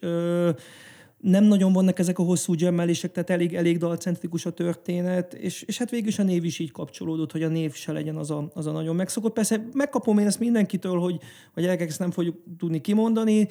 nem 1.23 1.43
nagyon 1.43 1.73
vannak 1.73 1.99
ezek 1.99 2.19
a 2.19 2.23
hosszú 2.23 2.53
gemmelések, 2.53 3.11
tehát 3.11 3.29
elég, 3.29 3.55
elég 3.55 3.77
dalcentrikus 3.77 4.45
a 4.45 4.49
történet, 4.51 5.33
és, 5.33 5.61
és 5.61 5.77
hát 5.77 5.89
végül 5.89 6.07
is 6.07 6.19
a 6.19 6.23
név 6.23 6.43
is 6.43 6.59
így 6.59 6.71
kapcsolódott, 6.71 7.31
hogy 7.31 7.43
a 7.43 7.47
név 7.47 7.73
se 7.73 7.91
legyen 7.91 8.15
az 8.15 8.31
a, 8.31 8.51
az 8.53 8.67
a 8.67 8.71
nagyon 8.71 8.95
megszokott. 8.95 9.33
Persze 9.33 9.67
megkapom 9.73 10.17
én 10.17 10.25
ezt 10.25 10.39
mindenkitől, 10.39 10.99
hogy 10.99 11.19
a 11.53 11.61
gyerekek 11.61 11.87
ezt 11.89 11.99
nem 11.99 12.11
fogjuk 12.11 12.35
tudni 12.57 12.81
kimondani. 12.81 13.47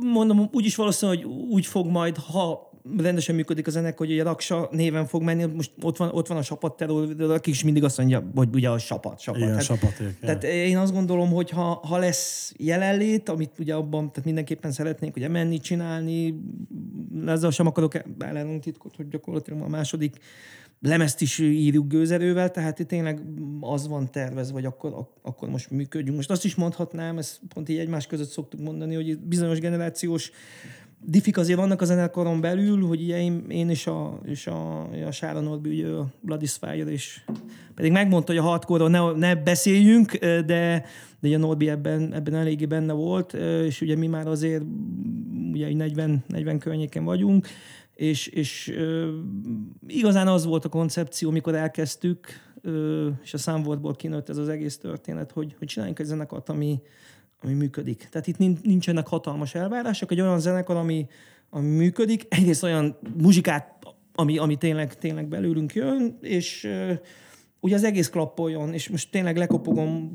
Mondom, 0.00 0.48
úgyis 0.52 0.76
valószínűleg, 0.76 1.24
hogy 1.24 1.32
úgy 1.50 1.66
fog 1.66 1.86
majd, 1.86 2.16
ha 2.16 2.71
rendesen 2.98 3.34
működik 3.34 3.66
a 3.66 3.70
zenekar, 3.70 4.06
hogy 4.06 4.18
a 4.18 4.24
Raksa 4.24 4.68
néven 4.70 5.06
fog 5.06 5.22
menni, 5.22 5.44
most 5.44 5.70
ott 5.82 5.96
van, 5.96 6.10
ott 6.12 6.26
van 6.26 6.36
a 6.36 6.42
sapat 6.42 6.76
terror, 6.76 7.20
aki 7.20 7.50
is 7.50 7.64
mindig 7.64 7.84
azt 7.84 7.98
mondja, 7.98 8.30
hogy 8.34 8.48
ugye 8.52 8.68
a 8.70 8.78
sapat, 8.78 9.20
sapat. 9.20 9.40
Igen, 9.40 9.50
tehát, 9.50 9.64
sapat 9.64 9.94
tehát 10.20 10.44
én 10.44 10.76
azt 10.78 10.92
gondolom, 10.92 11.30
hogy 11.30 11.50
ha, 11.50 11.62
ha 11.62 11.98
lesz 11.98 12.52
jelenlét, 12.56 13.28
amit 13.28 13.58
ugye 13.58 13.74
abban 13.74 14.08
tehát 14.08 14.24
mindenképpen 14.24 14.72
szeretnénk 14.72 15.16
ugye 15.16 15.28
menni, 15.28 15.58
csinálni, 15.58 16.34
ezzel 17.26 17.50
sem 17.50 17.66
akarok 17.66 17.92
ellenünk 18.18 18.62
titkot, 18.62 18.96
hogy 18.96 19.08
gyakorlatilag 19.08 19.60
a 19.60 19.68
második 19.68 20.16
lemezt 20.82 21.20
is 21.20 21.38
írjuk 21.38 21.86
gőzerővel, 21.86 22.50
tehát 22.50 22.78
itt 22.78 22.88
tényleg 22.88 23.20
az 23.60 23.88
van 23.88 24.10
tervezve, 24.10 24.54
hogy 24.54 24.64
akkor, 24.64 25.08
akkor 25.22 25.48
most 25.48 25.70
működjünk. 25.70 26.16
Most 26.16 26.30
azt 26.30 26.44
is 26.44 26.54
mondhatnám, 26.54 27.18
ezt 27.18 27.40
pont 27.54 27.68
így 27.68 27.78
egymás 27.78 28.06
között 28.06 28.28
szoktuk 28.28 28.60
mondani, 28.60 28.94
hogy 28.94 29.18
bizonyos 29.18 29.58
generációs 29.58 30.30
diffik 31.04 31.36
azért 31.36 31.58
vannak 31.58 31.80
a 31.80 31.84
zenekaron 31.84 32.40
belül, 32.40 32.86
hogy 32.86 33.00
ugye 33.00 33.20
én, 33.20 33.44
én 33.48 33.70
és 33.70 33.86
a, 33.86 34.20
és 34.24 34.46
a, 34.46 34.88
a 35.06 35.10
Sára 35.10 35.40
Norbi, 35.40 35.70
ugye 35.70 35.88
a 36.34 36.38
Fire, 36.44 36.90
és 36.90 37.20
pedig 37.74 37.92
megmondta, 37.92 38.32
hogy 38.32 38.40
a 38.40 38.44
hardcore 38.44 38.88
ne, 38.88 39.12
ne 39.12 39.34
beszéljünk, 39.34 40.12
de, 40.16 40.84
de 41.20 41.34
a 41.34 41.38
Norbi 41.38 41.68
ebben, 41.68 42.14
ebben 42.14 42.34
eléggé 42.34 42.66
benne 42.66 42.92
volt, 42.92 43.32
és 43.64 43.80
ugye 43.80 43.96
mi 43.96 44.06
már 44.06 44.26
azért 44.26 44.62
ugye 45.52 45.74
40, 45.74 46.24
40 46.26 46.58
környéken 46.58 47.04
vagyunk, 47.04 47.46
és, 47.94 48.26
és 48.26 48.72
igazán 49.86 50.28
az 50.28 50.44
volt 50.44 50.64
a 50.64 50.68
koncepció, 50.68 51.30
mikor 51.30 51.54
elkezdtük, 51.54 52.26
és 53.22 53.34
a 53.34 53.38
számvoltból 53.38 53.94
kinőtt 53.94 54.28
ez 54.28 54.36
az 54.36 54.48
egész 54.48 54.78
történet, 54.78 55.32
hogy, 55.32 55.54
hogy 55.58 55.68
csináljunk 55.68 55.98
egy 55.98 56.06
zenekart, 56.06 56.48
ami, 56.48 56.80
ami 57.42 57.52
működik. 57.52 58.08
Tehát 58.10 58.26
itt 58.26 58.62
nincsenek 58.62 59.06
hatalmas 59.06 59.54
elvárások, 59.54 60.10
egy 60.10 60.20
olyan 60.20 60.40
zenekar, 60.40 60.76
ami, 60.76 61.06
ami 61.50 61.68
működik, 61.68 62.26
egyrészt 62.28 62.62
olyan 62.62 62.98
muzsikát, 63.16 63.78
ami, 64.14 64.38
ami 64.38 64.56
tényleg, 64.56 64.94
tényleg 64.94 65.26
belőlünk 65.26 65.74
jön, 65.74 66.18
és 66.20 66.70
ugye 67.64 67.74
az 67.74 67.84
egész 67.84 68.08
klappoljon, 68.08 68.72
és 68.72 68.88
most 68.88 69.10
tényleg 69.10 69.36
lekopogom, 69.36 70.10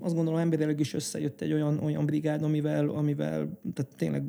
azt 0.00 0.14
gondolom 0.14 0.40
emberileg 0.40 0.80
is 0.80 0.94
összejött 0.94 1.40
egy 1.40 1.52
olyan, 1.52 1.78
olyan 1.82 2.06
brigád, 2.06 2.42
amivel, 2.42 2.88
amivel 2.88 3.58
tehát 3.74 3.96
tényleg 3.96 4.22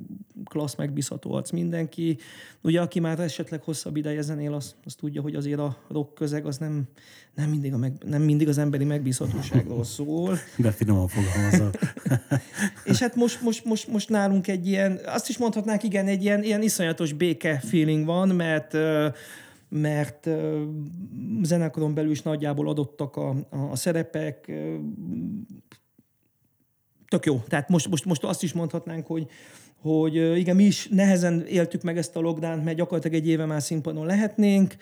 klassz, 0.43 0.75
megbízható 0.75 1.33
arc 1.33 1.51
mindenki. 1.51 2.17
Ugye, 2.61 2.81
aki 2.81 2.99
már 2.99 3.19
esetleg 3.19 3.63
hosszabb 3.63 3.95
ideje 3.95 4.21
zenél, 4.21 4.53
az, 4.53 4.75
az 4.85 4.95
tudja, 4.95 5.21
hogy 5.21 5.35
azért 5.35 5.59
a 5.59 5.77
rock 5.87 6.13
közeg 6.13 6.45
az 6.45 6.57
nem, 6.57 6.87
nem, 7.35 7.49
mindig, 7.49 7.73
a 7.73 7.77
meg, 7.77 7.93
nem 8.05 8.21
mindig 8.21 8.47
az 8.47 8.57
emberi 8.57 8.85
megbízhatóságról 8.85 9.83
szól. 9.83 10.37
De 10.57 10.71
finoman 10.71 11.07
fogalmazza. 11.07 11.69
és 12.91 12.99
hát 12.99 13.15
most, 13.15 13.41
most, 13.41 13.65
most, 13.65 13.87
most 13.87 14.09
nálunk 14.09 14.47
egy 14.47 14.67
ilyen, 14.67 14.99
azt 15.05 15.29
is 15.29 15.37
mondhatnánk, 15.37 15.83
igen, 15.83 16.07
egy 16.07 16.23
ilyen, 16.23 16.43
ilyen 16.43 16.61
iszonyatos 16.61 17.13
béke 17.13 17.59
feeling 17.59 18.05
van, 18.05 18.27
mert 18.27 18.73
mert 19.69 20.29
zenekaron 21.41 21.93
belül 21.93 22.11
is 22.11 22.21
nagyjából 22.21 22.69
adottak 22.69 23.15
a, 23.15 23.35
a, 23.49 23.75
szerepek. 23.75 24.51
Tök 27.07 27.25
jó. 27.25 27.43
Tehát 27.47 27.69
most, 27.69 27.89
most, 27.89 28.05
most 28.05 28.23
azt 28.23 28.43
is 28.43 28.53
mondhatnánk, 28.53 29.07
hogy, 29.07 29.27
hogy 29.81 30.15
igen, 30.37 30.55
mi 30.55 30.63
is 30.63 30.87
nehezen 30.87 31.45
éltük 31.47 31.81
meg 31.81 31.97
ezt 31.97 32.15
a 32.15 32.19
lockdown 32.19 32.59
mert 32.59 32.77
gyakorlatilag 32.77 33.17
egy 33.17 33.27
éve 33.27 33.45
már 33.45 33.61
színpadon 33.61 34.05
lehetnénk, 34.05 34.75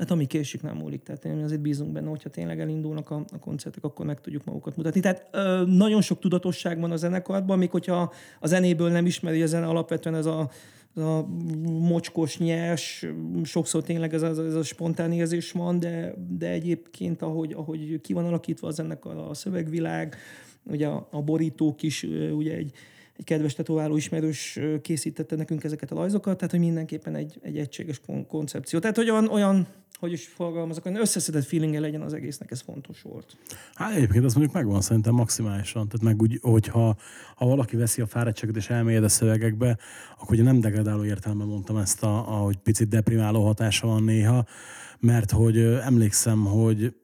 Hát 0.00 0.10
ami 0.10 0.26
késik 0.26 0.62
nem 0.62 0.76
múlik. 0.76 1.02
Tehát 1.02 1.24
én 1.24 1.42
azért 1.42 1.60
bízunk 1.60 1.92
benne, 1.92 2.08
hogyha 2.08 2.30
tényleg 2.30 2.60
elindulnak 2.60 3.10
a, 3.10 3.24
a 3.32 3.38
koncertek, 3.38 3.84
akkor 3.84 4.06
meg 4.06 4.20
tudjuk 4.20 4.44
magukat 4.44 4.76
mutatni. 4.76 5.00
Tehát 5.00 5.28
ö, 5.30 5.64
nagyon 5.66 6.00
sok 6.00 6.18
tudatosság 6.18 6.80
van 6.80 6.90
a 6.90 6.96
zenekarban, 6.96 7.58
még 7.58 7.70
hogyha 7.70 8.12
a 8.40 8.46
zenéből 8.46 8.90
nem 8.90 9.06
ismeri 9.06 9.42
a 9.42 9.46
zene, 9.46 9.66
alapvetően 9.66 10.14
ez 10.14 10.26
a 10.26 10.50
a 10.94 11.26
mocskos, 11.66 12.38
nyers, 12.38 13.06
sokszor 13.44 13.82
tényleg 13.82 14.14
ez 14.14 14.22
a, 14.22 14.44
ez 14.44 14.54
a 14.54 14.62
spontán 14.62 15.12
érzés 15.12 15.52
van, 15.52 15.78
de, 15.78 16.14
de 16.28 16.48
egyébként, 16.48 17.22
ahogy, 17.22 17.52
ahogy 17.52 18.00
ki 18.00 18.12
van 18.12 18.24
alakítva 18.24 18.68
az 18.68 18.80
ennek 18.80 19.04
a, 19.04 19.28
a 19.28 19.34
szövegvilág, 19.34 20.16
ugye 20.62 20.86
a, 20.86 21.08
a 21.10 21.22
borítók 21.22 21.82
is, 21.82 22.02
ugye 22.32 22.54
egy, 22.54 22.72
egy 23.20 23.26
kedves 23.26 23.54
tetováló 23.54 23.96
ismerős 23.96 24.58
készítette 24.82 25.36
nekünk 25.36 25.64
ezeket 25.64 25.90
a 25.90 25.94
rajzokat, 25.94 26.36
tehát 26.36 26.50
hogy 26.50 26.60
mindenképpen 26.60 27.14
egy, 27.14 27.38
egy 27.42 27.58
egységes 27.58 28.00
koncepció. 28.28 28.78
Tehát, 28.78 28.96
hogy 28.96 29.10
olyan, 29.10 29.28
olyan 29.28 29.66
hogy 29.98 30.12
is 30.12 30.26
fogalmazok, 30.26 30.82
hogy 30.82 30.98
összeszedett 30.98 31.44
feeling 31.44 31.74
legyen 31.74 32.00
az 32.00 32.12
egésznek, 32.12 32.50
ez 32.50 32.60
fontos 32.60 33.02
volt. 33.02 33.36
Hát 33.74 33.94
egyébként 33.94 34.24
az 34.24 34.34
mondjuk 34.34 34.54
megvan 34.54 34.80
szerintem 34.80 35.14
maximálisan. 35.14 35.88
Tehát 35.88 36.06
meg 36.06 36.22
úgy, 36.22 36.38
hogyha 36.42 36.96
ha 37.34 37.46
valaki 37.46 37.76
veszi 37.76 38.00
a 38.00 38.06
fáradtságot 38.06 38.56
és 38.56 38.70
elmélyed 38.70 39.04
a 39.04 39.08
szövegekbe, 39.08 39.78
akkor 40.20 40.32
ugye 40.32 40.42
nem 40.42 40.60
degradáló 40.60 41.04
értelemben 41.04 41.46
mondtam 41.46 41.76
ezt, 41.76 42.02
a, 42.02 42.18
a, 42.18 42.42
hogy 42.42 42.56
picit 42.56 42.88
deprimáló 42.88 43.44
hatása 43.44 43.86
van 43.86 44.02
néha, 44.02 44.46
mert 44.98 45.30
hogy 45.30 45.58
emlékszem, 45.58 46.44
hogy 46.44 46.94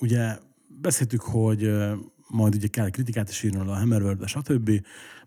ugye 0.00 0.36
beszéltük, 0.80 1.20
hogy 1.20 1.70
majd 2.28 2.54
ugye 2.54 2.66
kell 2.66 2.90
kritikát 2.90 3.28
is 3.28 3.42
írni 3.42 3.58
a 3.58 3.74
Hammerworld, 3.74 4.28
stb. 4.28 4.70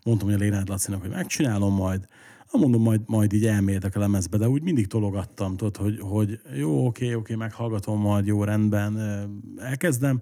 Mondtam, 0.04 0.28
hogy 0.28 0.36
a 0.36 0.42
Lénád 0.42 0.68
Lacinak, 0.68 1.00
hogy 1.00 1.10
megcsinálom 1.10 1.74
majd, 1.74 2.06
mondom, 2.52 2.82
majd, 2.82 3.00
majd 3.06 3.32
így 3.32 3.46
elmélyedek 3.46 3.96
a 3.96 3.98
lemezbe, 3.98 4.36
de 4.36 4.48
úgy 4.48 4.62
mindig 4.62 4.86
tologattam, 4.86 5.56
tudod, 5.56 5.76
hogy, 5.76 5.98
hogy 6.00 6.40
jó, 6.56 6.86
oké, 6.86 7.14
oké, 7.14 7.34
meghallgatom, 7.34 8.00
majd 8.00 8.26
jó, 8.26 8.44
rendben, 8.44 8.98
elkezdem. 9.58 10.20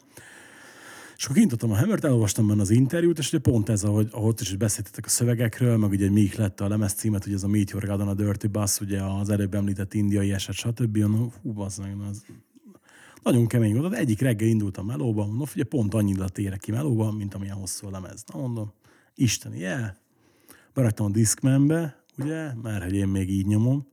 És 1.16 1.24
akkor 1.24 1.36
kinyitottam 1.36 1.70
a 1.70 1.76
Hammert, 1.76 2.04
elolvastam 2.04 2.46
benne 2.46 2.60
az 2.60 2.70
interjút, 2.70 3.18
és 3.18 3.28
ugye 3.28 3.38
pont 3.38 3.68
ez, 3.68 3.84
ahogy, 3.84 4.08
ahogy 4.10 4.34
is 4.40 4.56
beszéltetek 4.56 5.04
a 5.06 5.08
szövegekről, 5.08 5.76
meg 5.76 5.90
ugye 5.90 6.10
mi 6.10 6.30
lett 6.36 6.60
a 6.60 6.68
lemez 6.68 6.92
címet, 6.92 7.26
ugye 7.26 7.34
ez 7.34 7.42
a 7.42 7.48
Meteor 7.48 7.86
God 7.86 8.00
on 8.00 8.08
a 8.08 8.14
Dirty 8.14 8.46
Bass, 8.46 8.80
ugye 8.80 9.02
az 9.02 9.30
előbb 9.30 9.54
említett 9.54 9.94
indiai 9.94 10.32
eset, 10.32 10.54
stb. 10.54 11.02
Hú, 11.02 11.52
bazzag, 11.52 11.86
az 12.10 12.24
nagyon 13.22 13.46
kemény 13.46 13.76
volt. 13.76 13.94
Egyik 13.94 14.20
reggel 14.20 14.48
indultam 14.48 14.86
melóba, 14.86 15.26
mondom, 15.26 15.46
ugye 15.54 15.64
pont 15.64 15.94
annyira 15.94 16.28
térek 16.28 16.60
ki 16.60 16.70
melóba, 16.70 17.12
mint 17.12 17.34
amilyen 17.34 17.56
hosszú 17.56 17.86
a 17.86 17.90
lemez. 17.90 18.24
Na 18.32 18.40
mondom, 18.40 18.72
isteni, 19.14 19.58
yeah. 19.58 19.88
Beraktam 20.74 21.06
a 21.06 21.10
Discmanbe, 21.10 22.04
ugye, 22.18 22.54
mert 22.62 22.82
hogy 22.82 22.94
én 22.94 23.08
még 23.08 23.30
így 23.30 23.46
nyomom. 23.46 23.86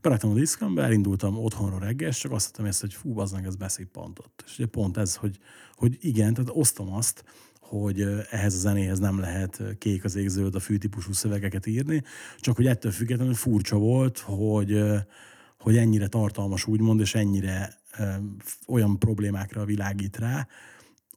Beraktam 0.00 0.30
a 0.30 0.34
Discmanbe, 0.34 0.82
elindultam 0.82 1.38
otthonra 1.38 1.78
reggel, 1.78 2.08
és 2.08 2.18
csak 2.18 2.32
azt 2.32 2.44
mondtam 2.44 2.64
ezt, 2.64 2.80
hogy 2.80 2.94
fú, 2.94 3.12
bazdmeg, 3.12 3.46
ez 3.46 3.56
beszippantott. 3.56 4.42
És 4.46 4.58
ugye 4.58 4.66
pont 4.66 4.96
ez, 4.96 5.14
hogy, 5.14 5.38
hogy 5.74 5.96
igen, 6.00 6.34
tehát 6.34 6.50
osztom 6.52 6.92
azt, 6.92 7.24
hogy 7.60 8.00
ehhez 8.30 8.54
a 8.54 8.58
zenéhez 8.58 8.98
nem 8.98 9.18
lehet 9.18 9.62
kék 9.78 10.04
az 10.04 10.16
égződ 10.16 10.54
a 10.54 10.60
fűtípusú 10.60 11.12
szövegeket 11.12 11.66
írni, 11.66 12.02
csak 12.38 12.56
hogy 12.56 12.66
ettől 12.66 12.92
függetlenül 12.92 13.34
furcsa 13.34 13.76
volt, 13.76 14.18
hogy, 14.18 14.82
hogy 15.58 15.76
ennyire 15.76 16.08
tartalmas 16.08 16.66
úgymond, 16.66 17.00
és 17.00 17.14
ennyire 17.14 17.78
olyan 18.66 18.98
problémákra 18.98 19.64
világít 19.64 20.16
rá, 20.16 20.46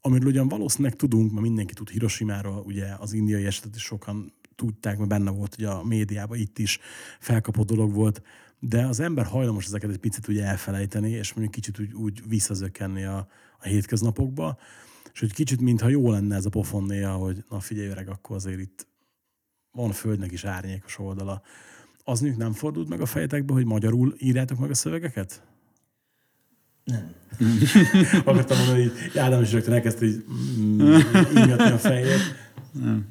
amiről 0.02 0.30
ugyan 0.30 0.48
valószínűleg 0.48 0.96
tudunk, 0.96 1.32
mert 1.32 1.42
mindenki 1.42 1.74
tud 1.74 1.90
Hiroshima-ról, 1.90 2.64
ugye 2.66 2.96
az 3.00 3.14
indiai 3.14 3.46
esetet 3.46 3.76
is 3.76 3.82
sokan 3.82 4.34
tudták, 4.56 4.98
mert 4.98 5.10
benne 5.10 5.32
volt 5.32 5.56
ugye 5.58 5.70
a 5.70 5.84
médiában, 5.84 6.38
itt 6.38 6.60
is 6.60 6.80
felkapott 7.20 7.68
dolog 7.68 7.94
volt, 7.94 8.22
de 8.60 8.86
az 8.86 9.00
ember 9.00 9.26
hajlamos 9.26 9.66
ezeket 9.66 9.90
egy 9.90 9.98
picit 9.98 10.28
ugye 10.28 10.46
elfelejteni, 10.46 11.10
és 11.10 11.34
mondjuk 11.34 11.56
kicsit 11.56 11.80
úgy, 11.80 11.94
úgy 11.94 12.28
visszazökkenni 12.28 13.04
a, 13.04 13.28
a 13.60 13.68
hétköznapokba, 13.68 14.58
és 15.14 15.20
hogy 15.20 15.34
kicsit, 15.34 15.62
mintha 15.62 15.88
jó 15.88 16.12
lenne 16.12 16.36
ez 16.36 16.46
a 16.46 16.50
pofon 16.50 16.84
néha, 16.84 17.14
hogy 17.14 17.44
na 17.50 17.60
figyelj 17.60 17.88
öreg, 17.88 18.10
akkor 18.10 18.36
azért 18.36 18.60
itt 18.60 18.88
van 19.72 19.90
a 19.90 19.94
földnek 19.94 20.32
is 20.32 20.44
árnyékos 20.44 21.00
oldala. 21.00 21.42
Az 22.04 22.20
nem 22.20 22.54
fordult 22.54 22.90
meg 22.90 23.02
a 23.02 23.06
fejetekbe, 23.06 23.54
hogy 23.54 23.66
magyarul 23.66 24.16
írjátok 24.18 24.60
meg 24.60 24.70
a 24.70 24.74
szövegeket? 24.74 25.51
Nem. 26.84 27.14
Akartam 28.26 28.58
mondani, 28.58 28.82
hogy 28.82 29.18
Ádám 29.18 29.42
is 29.42 29.52
rögtön 29.52 29.74
elkezdte 29.74 30.06
így 30.06 30.26
mm, 30.60 30.92
a 31.60 31.78
fejét. 31.78 32.36
Nem. 32.72 33.06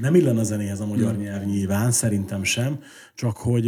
Nem 0.00 0.14
illen 0.14 0.38
a 0.38 0.42
zenéhez 0.42 0.80
a 0.80 0.86
magyar 0.86 1.16
nyelv 1.16 1.44
nyilván, 1.44 1.90
szerintem 1.90 2.44
sem, 2.44 2.80
csak 3.14 3.36
hogy 3.36 3.64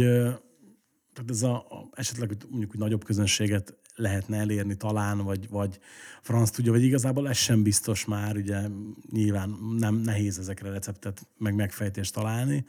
tehát 1.13 1.29
ez 1.29 1.41
a, 1.41 1.55
a 1.55 1.89
esetleg 1.93 2.37
mondjuk 2.49 2.71
hogy 2.71 2.79
nagyobb 2.79 3.03
közönséget 3.03 3.75
lehetne 3.95 4.37
elérni 4.37 4.77
talán, 4.77 5.17
vagy, 5.17 5.49
vagy 5.49 5.79
franc 6.21 6.49
tudja, 6.49 6.71
vagy 6.71 6.83
igazából 6.83 7.29
ez 7.29 7.37
sem 7.37 7.63
biztos 7.63 8.05
már, 8.05 8.35
ugye 8.35 8.61
nyilván 9.11 9.57
nem 9.77 9.95
nehéz 9.95 10.39
ezekre 10.39 10.69
receptet, 10.69 11.27
meg 11.37 11.55
megfejtést 11.55 12.13
találni. 12.13 12.65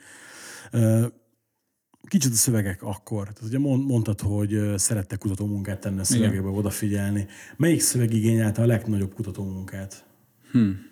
Kicsit 2.09 2.33
a 2.33 2.35
szövegek 2.35 2.83
akkor. 2.83 3.23
Tehát 3.23 3.43
ugye 3.43 3.59
mondtad, 3.59 4.21
hogy 4.21 4.73
szerettek 4.77 5.19
kutatómunkát 5.19 5.81
tenni 5.81 6.01
a 6.01 6.05
szövegekbe, 6.05 6.49
odafigyelni. 6.49 7.27
Melyik 7.57 7.81
szöveg 7.81 8.13
igényelte 8.13 8.63
a 8.63 8.67
legnagyobb 8.67 9.15
kutatómunkát? 9.15 10.05
Hmm. 10.51 10.87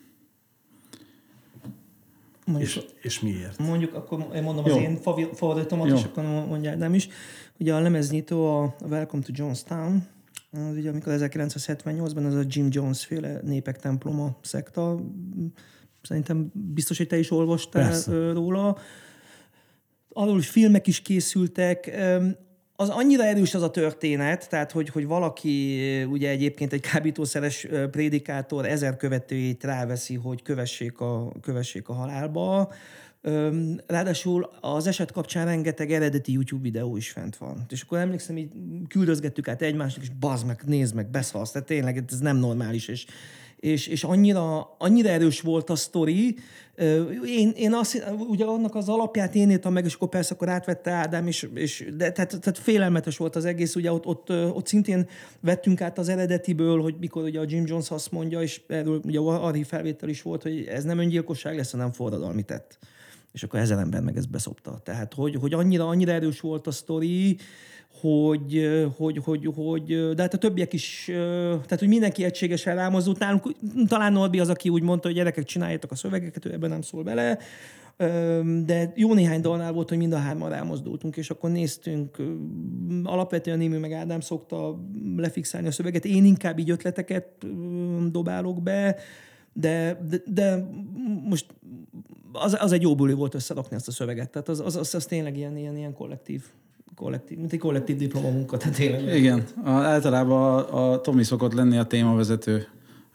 és, 2.58 2.80
és 3.02 3.20
miért? 3.20 3.58
Mondjuk, 3.58 3.94
akkor 3.94 4.30
én 4.34 4.42
mondom 4.42 4.66
Jó. 4.66 4.76
az 4.76 4.82
én 4.82 4.98
favoritomat, 5.34 5.98
és 5.98 6.04
akkor 6.04 6.24
mondják 6.24 6.78
nem 6.78 6.94
is. 6.94 7.08
Ugye 7.58 7.74
a 7.74 7.80
lemeznyitó 7.80 8.58
a 8.58 8.74
Welcome 8.88 9.22
to 9.22 9.32
Jonestown, 9.34 10.06
az 10.50 10.76
ugye 10.76 10.90
amikor 10.90 11.14
1978-ban 11.16 12.26
ez 12.26 12.34
a 12.34 12.42
Jim 12.46 12.68
Jones 12.70 13.04
féle 13.04 13.40
népek 13.42 13.78
temploma 13.78 14.36
szekta, 14.40 15.00
szerintem 16.02 16.50
biztos, 16.52 16.96
hogy 16.96 17.06
te 17.06 17.18
is 17.18 17.30
olvastál 17.30 17.88
Persze. 17.88 18.32
róla 18.32 18.78
arról 20.14 20.38
is 20.38 20.48
filmek 20.48 20.86
is 20.86 21.00
készültek, 21.00 21.90
az 22.76 22.88
annyira 22.88 23.24
erős 23.24 23.54
az 23.54 23.62
a 23.62 23.70
történet, 23.70 24.48
tehát 24.48 24.72
hogy, 24.72 24.88
hogy 24.88 25.06
valaki 25.06 25.78
ugye 26.04 26.28
egyébként 26.28 26.72
egy 26.72 26.80
kábítószeres 26.80 27.66
prédikátor 27.90 28.66
ezer 28.66 28.96
követőjét 28.96 29.64
ráveszi, 29.64 30.14
hogy 30.14 30.42
kövessék 30.42 31.00
a, 31.00 31.32
kövessék 31.40 31.88
a 31.88 31.92
halálba. 31.92 32.72
Ráadásul 33.86 34.50
az 34.60 34.86
eset 34.86 35.12
kapcsán 35.12 35.46
rengeteg 35.46 35.92
eredeti 35.92 36.32
YouTube 36.32 36.62
videó 36.62 36.96
is 36.96 37.10
fent 37.10 37.36
van. 37.36 37.66
És 37.68 37.82
akkor 37.82 37.98
emlékszem, 37.98 38.36
így 38.36 38.50
küldözgettük 38.88 39.48
át 39.48 39.62
egymásnak, 39.62 40.02
és 40.02 40.10
bazd 40.10 40.46
meg, 40.46 40.60
nézd 40.66 40.94
meg, 40.94 41.10
beszalsz, 41.10 41.50
tehát 41.50 41.66
tényleg 41.66 42.04
ez 42.12 42.18
nem 42.18 42.36
normális, 42.36 42.88
és, 42.88 43.06
és, 43.64 43.86
és 43.86 44.04
annyira, 44.04 44.74
annyira 44.78 45.08
erős 45.08 45.40
volt 45.40 45.70
a 45.70 45.76
sztori. 45.76 46.36
Én, 47.26 47.52
én 47.56 47.72
azt, 47.72 48.04
ugye 48.28 48.44
annak 48.44 48.74
az 48.74 48.88
alapját 48.88 49.34
én 49.34 49.50
írtam 49.50 49.72
meg, 49.72 49.84
és 49.84 49.94
akkor 49.94 50.08
persze 50.08 50.34
akkor 50.34 50.48
átvette 50.48 50.90
Ádám, 50.90 51.26
és, 51.26 51.48
és 51.54 51.88
de, 51.96 52.12
tehát, 52.12 52.40
tehát 52.40 52.58
félelmetes 52.58 53.16
volt 53.16 53.36
az 53.36 53.44
egész, 53.44 53.74
ugye 53.74 53.92
ott, 53.92 54.06
ott, 54.06 54.30
ott 54.30 54.66
szintén 54.66 55.08
vettünk 55.40 55.80
át 55.80 55.98
az 55.98 56.08
eredetiből, 56.08 56.82
hogy 56.82 56.94
mikor 56.98 57.22
ugye 57.22 57.40
a 57.40 57.44
Jim 57.46 57.64
Jones 57.66 57.90
azt 57.90 58.12
mondja, 58.12 58.42
és 58.42 58.60
erről 58.68 59.00
ugye 59.04 59.18
archív 59.18 59.66
felvétel 59.66 60.08
is 60.08 60.22
volt, 60.22 60.42
hogy 60.42 60.64
ez 60.64 60.84
nem 60.84 60.98
öngyilkosság 60.98 61.56
lesz, 61.56 61.70
hanem 61.70 61.92
forradalmi 61.92 62.42
tett. 62.42 62.78
És 63.34 63.42
akkor 63.42 63.60
ezer 63.60 63.78
ember 63.78 64.00
meg 64.00 64.16
ezt 64.16 64.30
beszopta. 64.30 64.80
Tehát, 64.82 65.14
hogy, 65.14 65.34
hogy 65.34 65.52
annyira, 65.52 65.86
annyira 65.86 66.12
erős 66.12 66.40
volt 66.40 66.66
a 66.66 66.70
sztori, 66.70 67.36
hogy, 68.00 68.68
hogy, 68.96 69.18
hogy, 69.24 69.50
hogy, 69.54 70.14
de 70.14 70.22
hát 70.22 70.34
a 70.34 70.38
többiek 70.38 70.72
is, 70.72 71.04
tehát 71.06 71.78
hogy 71.78 71.88
mindenki 71.88 72.24
egységesen 72.24 72.74
rámozdult. 72.74 73.18
Nálunk 73.18 73.50
talán 73.88 74.12
Norbi 74.12 74.40
az, 74.40 74.48
aki 74.48 74.68
úgy 74.68 74.82
mondta, 74.82 75.08
hogy 75.08 75.16
gyerekek 75.16 75.44
csináljátok 75.44 75.90
a 75.90 75.94
szövegeket, 75.94 76.44
ő 76.44 76.52
ebben 76.52 76.70
nem 76.70 76.82
szól 76.82 77.02
bele. 77.02 77.38
De 78.64 78.92
jó 78.94 79.14
néhány 79.14 79.40
dalnál 79.40 79.72
volt, 79.72 79.88
hogy 79.88 79.98
mind 79.98 80.12
a 80.12 80.18
hárman 80.18 80.50
rámozdultunk, 80.50 81.16
és 81.16 81.30
akkor 81.30 81.50
néztünk. 81.50 82.16
Alapvetően 83.02 83.58
Némű 83.58 83.78
meg 83.78 83.92
Ádám 83.92 84.20
szokta 84.20 84.80
lefixálni 85.16 85.66
a 85.66 85.72
szöveget. 85.72 86.04
Én 86.04 86.24
inkább 86.24 86.58
így 86.58 86.70
ötleteket 86.70 87.26
dobálok 88.10 88.62
be, 88.62 88.96
de, 89.54 90.00
de, 90.08 90.22
de 90.26 90.68
most 91.28 91.46
az, 92.32 92.56
az 92.60 92.72
egy 92.72 92.82
jó 92.82 92.94
buli 92.94 93.12
volt 93.12 93.34
összerakni 93.34 93.76
ezt 93.76 93.88
a 93.88 93.92
szöveget. 93.92 94.30
Tehát 94.30 94.48
az, 94.48 94.60
az, 94.60 94.76
az, 94.76 94.94
az 94.94 95.06
tényleg 95.06 95.36
ilyen, 95.36 95.56
ilyen, 95.56 95.76
ilyen 95.76 95.92
kollektív 95.92 96.42
kollektív, 96.94 97.38
mint 97.38 97.52
egy 97.52 97.58
kollektív 97.58 97.96
diplomamunka, 97.96 98.56
tehát 98.56 98.76
tényleg. 98.76 99.16
Igen, 99.16 99.44
a, 99.64 99.70
általában 99.70 100.62
a, 100.62 100.92
a 100.92 101.00
Tomi 101.00 101.22
szokott 101.22 101.52
lenni 101.52 101.76
a 101.76 101.84
témavezető, 101.84 102.66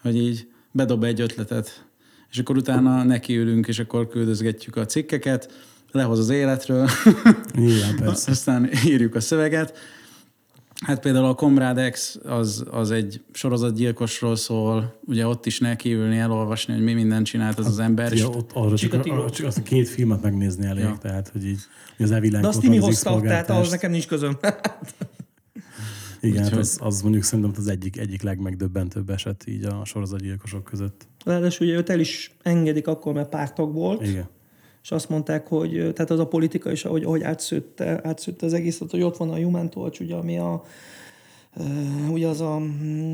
hogy 0.01 0.15
így 0.15 0.47
bedob 0.71 1.03
egy 1.03 1.21
ötletet, 1.21 1.85
és 2.31 2.37
akkor 2.37 2.57
utána 2.57 3.03
nekiülünk, 3.03 3.67
és 3.67 3.79
akkor 3.79 4.07
küldözgetjük 4.07 4.75
a 4.75 4.85
cikkeket, 4.85 5.51
lehoz 5.91 6.19
az 6.19 6.29
életről, 6.29 6.87
Igen, 7.53 7.95
persze. 7.99 8.31
aztán 8.31 8.69
írjuk 8.85 9.15
a 9.15 9.19
szöveget, 9.19 9.77
Hát 10.85 10.99
például 10.99 11.25
a 11.25 11.33
Comrade 11.33 11.89
X 11.89 12.19
az, 12.23 12.65
az 12.71 12.91
egy 12.91 13.21
sorozatgyilkosról 13.31 14.35
szól, 14.35 14.99
ugye 15.05 15.27
ott 15.27 15.45
is 15.45 15.59
nekiülni, 15.59 16.17
elolvasni, 16.17 16.73
hogy 16.73 16.83
mi 16.83 16.93
mindent 16.93 17.25
csinált 17.25 17.59
az 17.59 17.65
az 17.65 17.79
ember. 17.79 18.13
Ja, 18.13 18.27
ott 18.27 18.51
arra 18.53 18.77
csak, 18.77 18.93
arra 18.93 19.29
csak 19.29 19.45
azt 19.45 19.57
a 19.57 19.61
két 19.61 19.89
filmet 19.89 20.21
megnézni 20.21 20.65
elég, 20.65 20.83
ja. 20.83 20.97
tehát 21.01 21.29
hogy 21.29 21.45
így 21.45 21.59
hogy 21.97 22.05
az 22.05 22.11
elvilág. 22.11 22.41
De 22.41 22.47
azt 22.47 22.67
mi 22.67 22.77
hozta, 22.77 23.21
tehát 23.21 23.49
ahhoz 23.49 23.69
nekem 23.69 23.91
nincs 23.91 24.07
közöm. 24.07 24.37
Igen, 26.21 26.43
hát 26.43 26.53
az, 26.53 26.77
az 26.81 27.01
mondjuk 27.01 27.23
szerintem 27.23 27.53
az 27.57 27.67
egyik, 27.67 27.97
egyik 27.97 28.21
legmegdöbbentőbb 28.21 29.09
eset 29.09 29.43
így 29.47 29.63
a 29.63 29.81
sorozatgyilkosok 29.85 30.63
között. 30.63 31.07
Ráadásul 31.25 31.67
ugye 31.67 31.75
őt 31.75 31.89
el 31.89 31.99
is 31.99 32.35
engedik 32.41 32.87
akkor, 32.87 33.13
mert 33.13 33.29
pártok 33.29 33.73
volt. 33.73 34.07
Igen 34.07 34.29
és 34.83 34.91
azt 34.91 35.09
mondták, 35.09 35.47
hogy 35.47 35.69
tehát 35.69 36.11
az 36.11 36.19
a 36.19 36.27
politika 36.27 36.71
is, 36.71 36.85
ahogy, 36.85 37.03
ahogy 37.03 37.21
átszőtte, 37.21 37.99
átszőtte 38.03 38.45
az 38.45 38.53
egészet, 38.53 38.91
hogy 38.91 39.01
ott 39.01 39.17
van 39.17 39.29
a 39.29 39.35
Human 39.35 39.69
Torch, 39.69 40.01
ugye, 40.01 40.15
ami 40.15 40.37
a, 40.37 40.63
ugye 42.11 42.27
az 42.27 42.41
a, 42.41 42.55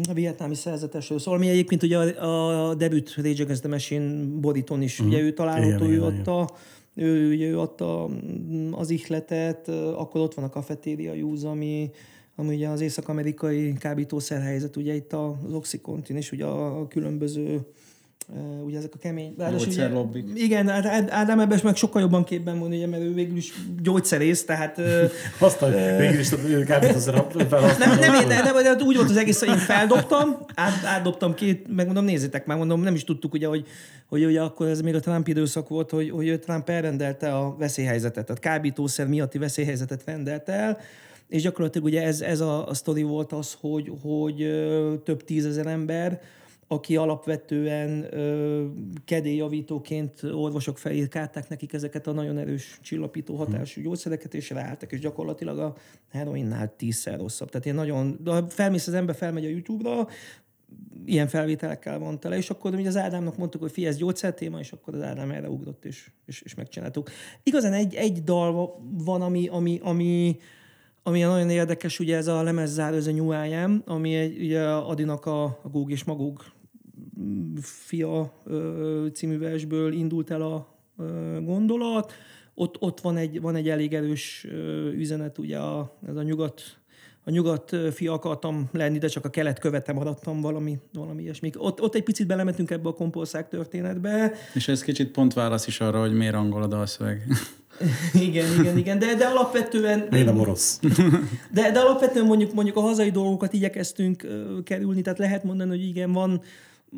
a 0.09 0.13
vietnámi 0.13 0.55
szerzetesről 0.55 1.19
szól, 1.19 1.33
ami 1.33 1.49
egyébként 1.49 1.83
ugye 1.83 1.97
a, 1.97 2.69
a 2.69 2.75
debüt 2.75 3.15
Rage 3.15 3.43
Against 3.43 3.61
the 3.61 3.69
Machine 3.69 4.23
boríton 4.23 4.81
is, 4.81 4.99
uh-huh. 4.99 5.13
ugye 5.13 5.23
ő 5.23 5.33
található, 5.33 5.85
ő 5.85 6.03
adta, 6.03 6.49
ő, 6.93 7.33
ugye, 7.33 7.45
ő 7.47 7.59
adta 7.59 8.09
az 8.71 8.89
ihletet, 8.89 9.67
akkor 9.67 10.21
ott 10.21 10.33
van 10.33 10.45
a 10.45 10.49
Cafeteria 10.49 11.13
Use, 11.13 11.47
ami, 11.47 11.91
ami 12.35 12.55
ugye 12.55 12.67
az 12.67 12.81
észak-amerikai 12.81 13.73
kábítószerhelyzet, 13.73 14.75
ugye 14.75 14.93
itt 14.93 15.13
az 15.13 15.53
Oxycontin 15.53 16.15
és 16.15 16.31
ugye 16.31 16.45
a 16.45 16.87
különböző 16.87 17.59
Uh, 18.27 18.65
ugye 18.65 18.77
ezek 18.77 18.93
a 18.93 18.97
kemény... 18.97 19.35
Gyógyszerlobbik. 19.37 20.25
Igen, 20.33 20.67
hát 20.67 21.11
Ádám 21.11 21.39
ebben 21.39 21.59
meg 21.63 21.75
sokkal 21.75 22.01
jobban 22.01 22.23
képben 22.23 22.59
van, 22.59 22.71
ugye, 22.71 22.87
mert 22.87 23.03
ő 23.03 23.13
végül 23.13 23.37
is 23.37 23.53
gyógyszerész, 23.81 24.45
tehát... 24.45 24.81
Azt 25.39 25.61
a, 25.61 25.69
végül 25.97 26.19
is 26.19 26.29
kábítószer 26.65 27.13
Nem, 27.13 27.47
nem, 27.79 27.99
nem, 27.99 28.27
nem, 28.27 28.63
nem, 28.63 28.77
úgy 28.85 28.95
volt 28.95 29.09
az 29.09 29.17
egész, 29.17 29.39
hogy 29.39 29.49
én 29.49 29.57
feldobtam, 29.57 30.37
át, 30.55 30.83
átdobtam 30.85 31.33
két, 31.33 31.75
meg 31.75 31.85
mondom, 31.85 32.05
nézzétek 32.05 32.45
már, 32.45 32.57
mondom, 32.57 32.81
nem 32.81 32.95
is 32.95 33.03
tudtuk 33.03 33.33
ugye, 33.33 33.47
hogy, 33.47 33.65
hogy 34.07 34.25
ugye 34.25 34.41
akkor 34.41 34.67
ez 34.67 34.81
még 34.81 34.95
a 34.95 34.99
Trump 34.99 35.27
időszak 35.27 35.67
volt, 35.67 35.89
hogy, 35.89 36.09
hogy 36.09 36.39
Trump 36.39 36.69
elrendelte 36.69 37.35
a 37.35 37.55
veszélyhelyzetet, 37.57 38.25
tehát 38.25 38.41
kábítószer 38.41 39.07
miatti 39.07 39.37
veszélyhelyzetet 39.37 40.01
rendelt 40.05 40.49
el, 40.49 40.77
és 41.27 41.41
gyakorlatilag 41.41 41.87
ugye 41.87 42.03
ez, 42.03 42.21
ez 42.21 42.39
a, 42.39 42.67
a 42.67 42.73
sztori 42.73 43.03
volt 43.03 43.31
az, 43.31 43.57
hogy, 43.59 43.91
hogy 44.01 44.35
több 45.03 45.23
tízezer 45.23 45.67
ember, 45.67 46.21
aki 46.67 46.95
alapvetően 46.95 48.07
ö, 48.13 48.65
kedélyjavítóként 49.05 50.23
orvosok 50.23 50.77
felírkálták 50.77 51.49
nekik 51.49 51.73
ezeket 51.73 52.07
a 52.07 52.11
nagyon 52.11 52.37
erős 52.37 52.79
csillapító 52.81 53.35
hatású 53.35 53.81
gyógyszereket, 53.81 54.33
és 54.33 54.49
ráálltak, 54.49 54.91
és 54.91 54.99
gyakorlatilag 54.99 55.59
a 55.59 55.75
heroinnál 56.11 56.75
tízszer 56.75 57.19
rosszabb. 57.19 57.49
Tehát 57.49 57.65
ilyen 57.65 57.77
nagyon, 57.77 58.19
de 58.23 58.31
ha 58.31 58.49
felmész 58.49 58.87
az 58.87 58.93
ember, 58.93 59.15
felmegy 59.15 59.45
a 59.45 59.49
YouTube-ra, 59.49 60.07
ilyen 61.05 61.27
felvételekkel 61.27 61.99
van 61.99 62.19
tele, 62.19 62.37
és 62.37 62.49
akkor 62.49 62.73
ugye 62.73 62.87
az 62.87 62.97
Ádámnak 62.97 63.37
mondtuk, 63.37 63.61
hogy 63.61 63.71
fi, 63.71 63.85
ez 63.85 63.97
gyógyszertéma, 63.97 64.59
és 64.59 64.71
akkor 64.71 64.93
az 64.93 65.01
Ádám 65.01 65.31
erre 65.31 65.49
ugrott, 65.49 65.85
és, 65.85 66.09
és, 66.25 66.41
és 66.41 66.55
megcsináltuk. 66.55 67.09
Igazán 67.43 67.73
egy, 67.73 67.95
egy 67.95 68.23
dal 68.23 68.79
van, 68.91 69.21
ami, 69.21 69.47
ami, 69.47 69.79
ami, 69.83 70.37
ami 71.03 71.19
nagyon 71.21 71.49
érdekes, 71.49 71.99
ugye 71.99 72.15
ez 72.15 72.27
a 72.27 72.43
lemezzáró, 72.43 72.95
ez 72.95 73.07
a 73.07 73.11
New 73.11 73.31
I 73.31 73.53
Am, 73.53 73.81
ami 73.85 74.15
egy, 74.15 74.41
ugye 74.41 74.67
Adinak 74.67 75.25
a, 75.25 75.43
a 75.43 75.69
Góg 75.71 75.91
és 75.91 76.03
Magóg 76.03 76.43
fia 77.61 78.33
című 79.13 79.37
versből 79.37 79.93
indult 79.93 80.31
el 80.31 80.41
a 80.41 80.67
gondolat. 81.41 82.13
Ott, 82.53 82.75
ott 82.79 83.01
van, 83.01 83.17
egy, 83.17 83.41
van 83.41 83.55
egy 83.55 83.69
elég 83.69 83.93
erős 83.93 84.47
üzenet, 84.93 85.37
ugye 85.37 85.57
a, 85.57 85.97
ez 86.07 86.15
a 86.15 86.23
nyugat 86.23 86.61
a 87.27 87.31
nyugat 87.31 87.75
fia 87.93 88.13
akartam 88.13 88.69
lenni, 88.71 88.97
de 88.97 89.07
csak 89.07 89.25
a 89.25 89.29
kelet 89.29 89.59
követe 89.59 89.93
maradtam 89.93 90.41
valami, 90.41 90.79
valami 90.93 91.21
ilyesmi. 91.21 91.51
Ott, 91.57 91.81
ott 91.81 91.95
egy 91.95 92.03
picit 92.03 92.27
belemetünk 92.27 92.71
ebbe 92.71 92.89
a 92.89 92.93
kompország 92.93 93.47
történetbe. 93.47 94.33
És 94.53 94.67
ez 94.67 94.81
kicsit 94.81 95.11
pont 95.11 95.33
válasz 95.33 95.67
is 95.67 95.79
arra, 95.79 95.99
hogy 95.99 96.13
miért 96.13 96.33
angol 96.33 96.63
a 96.63 96.67
dalszöveg. 96.67 97.27
igen, 98.27 98.59
igen, 98.59 98.77
igen, 98.77 98.99
de, 98.99 99.15
de 99.15 99.25
alapvetően... 99.25 100.07
Én 100.11 100.25
nem 100.25 100.39
orosz. 100.39 100.79
De, 101.51 101.71
de 101.71 101.79
alapvetően 101.79 102.25
mondjuk, 102.25 102.53
mondjuk 102.53 102.77
a 102.77 102.81
hazai 102.81 103.11
dolgokat 103.11 103.53
igyekeztünk 103.53 104.27
kerülni, 104.63 105.01
tehát 105.01 105.19
lehet 105.19 105.43
mondani, 105.43 105.69
hogy 105.69 105.87
igen, 105.87 106.11
van 106.11 106.41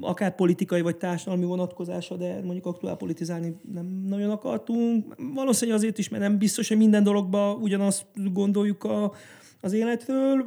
akár 0.01 0.35
politikai 0.35 0.81
vagy 0.81 0.97
társadalmi 0.97 1.45
vonatkozása, 1.45 2.15
de 2.15 2.41
mondjuk 2.43 2.65
aktuál 2.65 2.97
politizálni 2.97 3.55
nem 3.73 3.85
nagyon 3.85 4.29
akartunk. 4.29 5.15
Valószínűleg 5.33 5.79
azért 5.79 5.97
is, 5.97 6.09
mert 6.09 6.23
nem 6.23 6.37
biztos, 6.37 6.67
hogy 6.67 6.77
minden 6.77 7.03
dologba 7.03 7.53
ugyanazt 7.53 8.05
gondoljuk 8.33 8.83
a, 8.83 9.13
az 9.61 9.73
életről. 9.73 10.45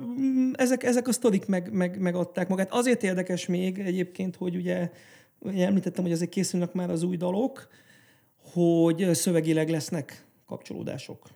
Ezek, 0.52 0.82
ezek 0.82 1.08
a 1.08 1.12
sztorik 1.12 1.46
meg, 1.46 1.72
meg, 1.72 2.00
megadták 2.00 2.48
magát. 2.48 2.72
Azért 2.72 3.02
érdekes 3.02 3.46
még 3.46 3.78
egyébként, 3.78 4.36
hogy 4.36 4.56
ugye, 4.56 4.90
ugye 5.38 5.66
említettem, 5.66 6.04
hogy 6.04 6.12
azért 6.12 6.30
készülnek 6.30 6.72
már 6.72 6.90
az 6.90 7.02
új 7.02 7.16
dalok, 7.16 7.68
hogy 8.52 9.08
szövegileg 9.12 9.68
lesznek 9.68 10.26
kapcsolódások. 10.46 11.28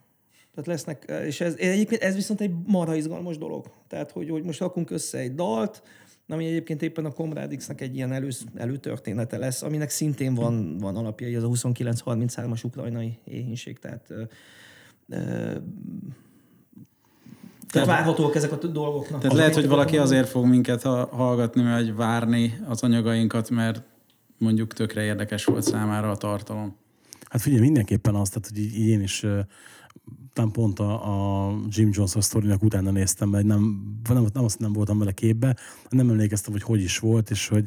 Tehát 0.55 0.67
lesznek, 0.67 1.13
és 1.27 1.41
ez, 1.41 1.55
egyébként 1.59 2.03
ez 2.03 2.15
viszont 2.15 2.41
egy 2.41 2.51
marha 2.67 2.95
izgalmas 2.95 3.39
dolog. 3.39 3.71
Tehát, 3.89 4.11
hogy, 4.11 4.31
hogy 4.31 4.43
most 4.43 4.61
rakunk 4.61 4.91
össze 4.91 5.19
egy 5.19 5.35
dalt, 5.35 5.83
ami 6.29 6.47
egyébként 6.47 6.83
éppen 6.83 7.05
a 7.05 7.11
Comrade 7.11 7.57
X-nek 7.57 7.81
egy 7.81 7.95
ilyen 7.95 8.13
elő, 8.13 8.29
előtörténete 8.55 9.39
lesz, 9.39 9.63
aminek 9.63 9.91
szintén 9.91 10.35
van, 10.35 10.79
van 10.79 10.97
alapja, 10.97 11.39
az 11.39 11.65
a 11.65 11.69
29-33-as 11.69 12.65
ukrajnai 12.65 13.19
éhínség, 13.25 13.79
tehát 13.79 14.07
ö, 14.11 14.23
ö, 15.09 15.57
tehát 17.71 17.89
várhatóak 17.89 18.35
ezek 18.35 18.53
a 18.53 18.57
dolgoknak. 18.57 19.21
Tehát 19.21 19.37
lehet, 19.37 19.55
hogy 19.55 19.69
valaki 19.69 19.99
azért 19.99 20.29
fog 20.29 20.47
minket 20.47 20.83
ha- 20.83 21.09
hallgatni, 21.13 21.63
vagy 21.63 21.95
várni 21.95 22.59
az 22.69 22.83
anyagainkat, 22.83 23.51
mert 23.51 23.83
mondjuk 24.39 24.73
tökre 24.73 25.03
érdekes 25.03 25.45
volt 25.45 25.63
számára 25.63 26.11
a 26.11 26.17
tartalom. 26.17 26.77
Hát 27.29 27.41
figyelj, 27.41 27.63
mindenképpen 27.63 28.15
az, 28.15 28.29
tehát 28.29 28.49
hogy 28.49 28.59
így, 28.59 28.79
én 28.79 29.01
is 29.01 29.27
talán 30.35 30.51
pont 30.51 30.79
a, 30.79 30.93
a 31.49 31.53
Jim 31.69 31.89
Johnson 31.93 32.23
sztorinak 32.23 32.63
utána 32.63 32.91
néztem, 32.91 33.29
mert 33.29 33.45
nem, 33.47 33.83
nem, 34.09 34.27
nem, 34.33 34.45
azt 34.45 34.59
nem 34.59 34.73
voltam 34.73 34.99
vele 34.99 35.13
képbe, 35.13 35.57
nem 35.89 36.11
emlékeztem, 36.11 36.53
hogy 36.53 36.63
hogy 36.63 36.83
is 36.83 36.99
volt, 36.99 37.31
és 37.31 37.49
hogy 37.49 37.65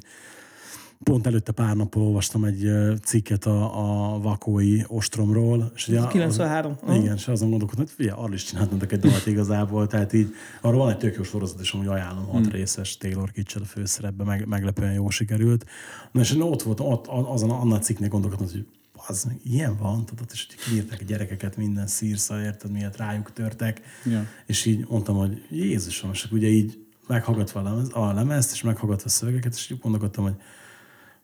pont 1.03 1.27
előtte 1.27 1.51
pár 1.51 1.75
nappal 1.75 2.03
olvastam 2.03 2.43
egy 2.43 2.69
cikket 3.03 3.45
a, 3.45 4.13
a 4.13 4.19
vakói 4.19 4.82
ostromról. 4.88 5.71
És 5.75 5.88
ugye 5.88 5.97
Ez 5.97 6.03
az- 6.03 6.12
93. 6.12 6.75
Aha. 6.82 6.95
Igen, 6.95 7.15
és 7.15 7.27
azon 7.27 7.49
gondolkodtam, 7.49 7.86
hogy 7.86 7.93
figyelj, 7.95 8.17
arról 8.19 8.34
is 8.34 8.43
csináltak 8.43 8.91
egy 8.91 8.99
dalt 8.99 9.25
igazából, 9.25 9.88
tehát 9.88 10.13
így, 10.13 10.34
arról 10.62 10.80
van 10.80 10.89
egy 10.89 10.97
tök 10.97 11.15
jó 11.15 11.23
sorozat, 11.23 11.60
és 11.60 11.71
amúgy 11.71 11.88
ajánlom, 11.88 12.25
hat 12.25 12.41
Hmm. 12.41 12.51
részes 12.51 12.97
Taylor 12.97 13.32
Kitschel 13.32 13.62
a 13.62 13.65
főszerepben, 13.65 14.27
meg, 14.27 14.47
meglepően 14.47 14.93
jó 14.93 15.10
sikerült. 15.10 15.65
Na 16.12 16.21
és 16.21 16.32
én 16.32 16.41
ott 16.41 16.62
volt, 16.62 16.80
ott, 16.80 17.08
azon 17.08 17.49
annak 17.49 17.84
cikknél 17.84 18.10
gondolkodtam, 18.10 18.47
hogy 18.51 18.65
az 19.07 19.27
ilyen 19.43 19.77
van, 19.77 20.05
tudod, 20.05 20.29
és 20.31 20.47
hogy 20.47 20.55
kiírták 20.55 21.01
a 21.01 21.03
gyerekeket 21.03 21.57
minden 21.57 21.88
szírszal, 21.88 22.41
érted, 22.41 22.71
miért 22.71 22.97
rájuk 22.97 23.33
törtek, 23.33 23.81
Ja. 24.05 24.27
és 24.45 24.65
így 24.65 24.86
mondtam, 24.89 25.15
hogy 25.15 25.45
Jézusom, 25.49 26.12
és 26.12 26.31
ugye 26.31 26.47
így 26.47 26.86
meghallgatva 27.07 27.60
a, 27.60 27.63
lemez, 27.63 27.89
a 27.91 28.13
lemezt, 28.13 28.51
és 28.51 28.62
meghallgatva 28.62 29.05
a 29.05 29.10
szövegeket, 29.10 29.53
és 29.53 29.69
így 29.69 29.79
gondolkodtam, 29.79 30.23
hogy 30.23 30.36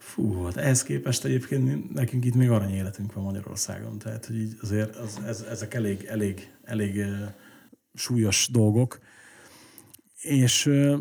Fú, 0.04 0.44
hát 0.44 0.58
ehhez 0.58 0.84
képest 0.84 1.26
egyébként 1.26 1.94
nekünk 1.94 2.26
itt 2.26 2.36
még 2.36 2.50
arany 2.50 2.74
életünk 2.74 3.14
van 3.14 3.24
Magyarországon, 3.24 3.98
tehát 3.98 4.26
hogy 4.26 4.38
így 4.38 4.58
azért 4.62 4.96
az, 4.96 5.20
ez, 5.26 5.42
ezek 5.42 5.74
elég, 5.74 6.04
elég, 6.04 6.52
elég 6.64 6.96
uh, 6.96 7.06
súlyos 7.94 8.50
dolgok. 8.52 9.00
És 10.22 10.66
uh, 10.66 11.00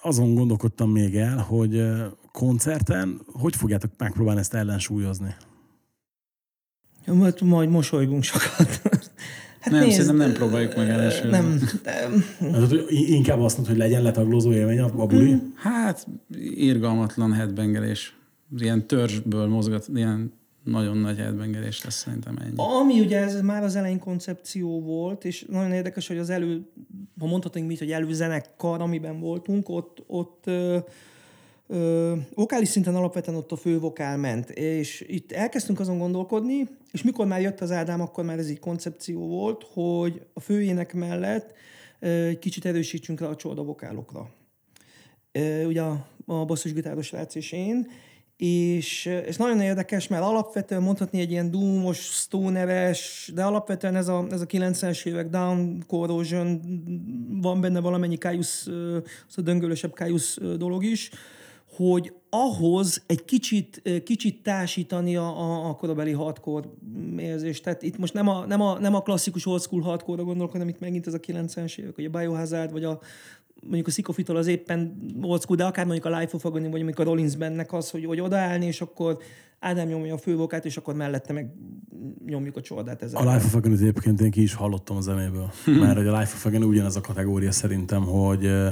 azon 0.00 0.34
gondolkodtam 0.34 0.90
még 0.90 1.16
el, 1.16 1.38
hogy 1.38 1.76
uh, 1.76 2.06
koncerten 2.32 3.20
hogy 3.26 3.56
fogjátok 3.56 3.90
megpróbálni 3.98 4.40
ezt 4.40 4.54
ellensúlyozni? 4.54 5.34
Ja, 7.06 7.14
majd, 7.14 7.42
majd 7.42 7.68
mosolygunk 7.68 8.22
sokat. 8.22 8.80
Hát 9.62 9.72
Nem, 9.72 9.90
szerintem 9.90 10.16
nem 10.16 10.32
próbáljuk 10.32 10.76
meg 10.76 10.88
elsőre. 10.88 11.30
Nem, 11.30 11.60
nem. 11.84 12.24
Hát, 12.52 12.72
inkább 12.88 13.40
azt 13.40 13.56
mondod, 13.56 13.74
hogy 13.74 13.84
legyen 13.84 14.02
letaglózó 14.02 14.52
élmény 14.52 14.80
a, 14.80 15.06
buli? 15.06 15.36
Hát, 15.54 16.06
irgalmatlan 16.54 17.32
headbangelés. 17.32 18.16
Ilyen 18.58 18.86
törzsből 18.86 19.46
mozgat, 19.46 19.88
ilyen 19.94 20.32
nagyon 20.64 20.96
nagy 20.96 21.18
headbangelés 21.18 21.84
lesz 21.84 21.94
szerintem 21.94 22.36
ennyi. 22.44 22.54
Ami 22.56 23.00
ugye 23.00 23.18
ez 23.18 23.40
már 23.40 23.62
az 23.62 23.76
elején 23.76 23.98
koncepció 23.98 24.80
volt, 24.80 25.24
és 25.24 25.44
nagyon 25.48 25.72
érdekes, 25.72 26.08
hogy 26.08 26.18
az 26.18 26.30
elő, 26.30 26.66
ha 27.18 27.26
mondhatunk 27.26 27.66
mit, 27.66 27.78
hogy 27.78 27.90
előzenekar, 27.90 28.80
amiben 28.80 29.20
voltunk, 29.20 29.68
ott, 29.68 30.04
ott 30.06 30.44
ö, 31.72 32.14
vokális 32.34 32.68
szinten 32.68 32.94
alapvetően 32.94 33.36
ott 33.36 33.52
a 33.52 33.56
fővokál 33.56 34.16
ment, 34.16 34.50
és 34.50 35.04
itt 35.08 35.32
elkezdtünk 35.32 35.80
azon 35.80 35.98
gondolkodni, 35.98 36.68
és 36.92 37.02
mikor 37.02 37.26
már 37.26 37.40
jött 37.40 37.60
az 37.60 37.70
Ádám, 37.70 38.00
akkor 38.00 38.24
már 38.24 38.38
ez 38.38 38.46
egy 38.46 38.58
koncepció 38.58 39.26
volt, 39.26 39.66
hogy 39.72 40.22
a 40.32 40.40
főének 40.40 40.94
mellett 40.94 41.52
egy 41.98 42.38
kicsit 42.38 42.64
erősítsünk 42.64 43.20
rá 43.20 43.26
a 43.26 43.36
csorda 43.36 43.62
vokálokra. 43.62 44.30
Ö, 45.32 45.64
ugye 45.64 45.82
a, 45.82 46.06
a 46.26 46.44
basszusgitáros 46.44 47.06
srác 47.06 47.34
és 47.34 47.52
én, 47.52 47.86
és 48.36 49.06
ez 49.06 49.36
nagyon 49.36 49.60
érdekes, 49.60 50.08
mert 50.08 50.22
alapvetően 50.22 50.82
mondhatni 50.82 51.20
egy 51.20 51.30
ilyen 51.30 51.50
doomos, 51.50 51.98
stoneres, 51.98 53.30
de 53.34 53.44
alapvetően 53.44 53.96
ez 53.96 54.08
a, 54.08 54.26
ez 54.30 54.40
a 54.40 54.46
90-es 54.46 55.06
évek 55.06 55.28
Down 55.28 55.84
Corrosion, 55.86 56.60
van 57.42 57.60
benne 57.60 57.80
valamennyi 57.80 58.16
Caius, 58.16 58.66
az 59.28 59.36
a 59.36 59.40
döngölösebb 59.40 59.92
Caius 59.92 60.38
dolog 60.56 60.84
is, 60.84 61.10
hogy 61.76 62.12
ahhoz 62.30 63.02
egy 63.06 63.24
kicsit, 63.24 63.80
ö, 63.84 64.02
kicsit 64.02 64.42
társítani 64.42 65.16
a, 65.16 65.40
a, 65.40 65.68
a 65.68 65.74
korabeli 65.74 66.12
hardcore 66.12 66.68
érzést. 67.16 67.62
Tehát 67.62 67.82
itt 67.82 67.98
most 67.98 68.14
nem 68.14 68.28
a, 68.28 68.46
nem 68.46 68.60
a, 68.60 68.78
nem 68.78 68.94
a 68.94 69.02
klasszikus 69.02 69.46
old 69.46 69.60
school 69.60 69.82
hardcore-ra 69.82 70.24
gondolok, 70.24 70.52
hanem 70.52 70.68
itt 70.68 70.80
megint 70.80 71.06
ez 71.06 71.14
a 71.14 71.20
90-es 71.20 71.78
évek, 71.78 71.96
vagy 71.96 72.04
a 72.04 72.18
Biohazard, 72.18 72.72
vagy 72.72 72.84
a 72.84 73.00
mondjuk 73.62 73.86
a 73.86 73.90
Szikofitól 73.90 74.36
az 74.36 74.46
éppen 74.46 74.96
old 75.22 75.40
school, 75.40 75.56
de 75.56 75.64
akár 75.64 75.86
mondjuk 75.86 76.14
a 76.14 76.18
Life 76.18 76.36
of 76.36 76.44
Agony, 76.44 76.62
vagy 76.62 76.70
mondjuk 76.70 76.98
a 76.98 77.02
Rollins 77.02 77.36
bennek 77.36 77.72
az, 77.72 77.90
hogy, 77.90 78.04
hogy 78.04 78.20
odaállni, 78.20 78.66
és 78.66 78.80
akkor 78.80 79.18
Ádám 79.58 79.88
nyomja 79.88 80.14
a 80.14 80.18
fővokát, 80.18 80.64
és 80.64 80.76
akkor 80.76 80.94
mellette 80.94 81.32
meg 81.32 81.50
nyomjuk 82.26 82.56
a 82.56 82.60
csordát 82.60 83.02
ezzel. 83.02 83.26
A 83.26 83.32
Life 83.32 83.46
of 83.46 83.54
Agony 83.54 83.72
egyébként 83.72 84.20
én 84.20 84.30
ki 84.30 84.42
is 84.42 84.54
hallottam 84.54 84.96
a 84.96 85.00
zenéből. 85.00 85.50
Mert 85.66 85.96
hogy 85.96 86.06
a 86.06 86.18
Life 86.18 86.34
of 86.34 86.46
Agony 86.46 86.62
ugyanez 86.62 86.96
a 86.96 87.00
kategória 87.00 87.52
szerintem, 87.52 88.02
hogy 88.02 88.44
ö, 88.44 88.68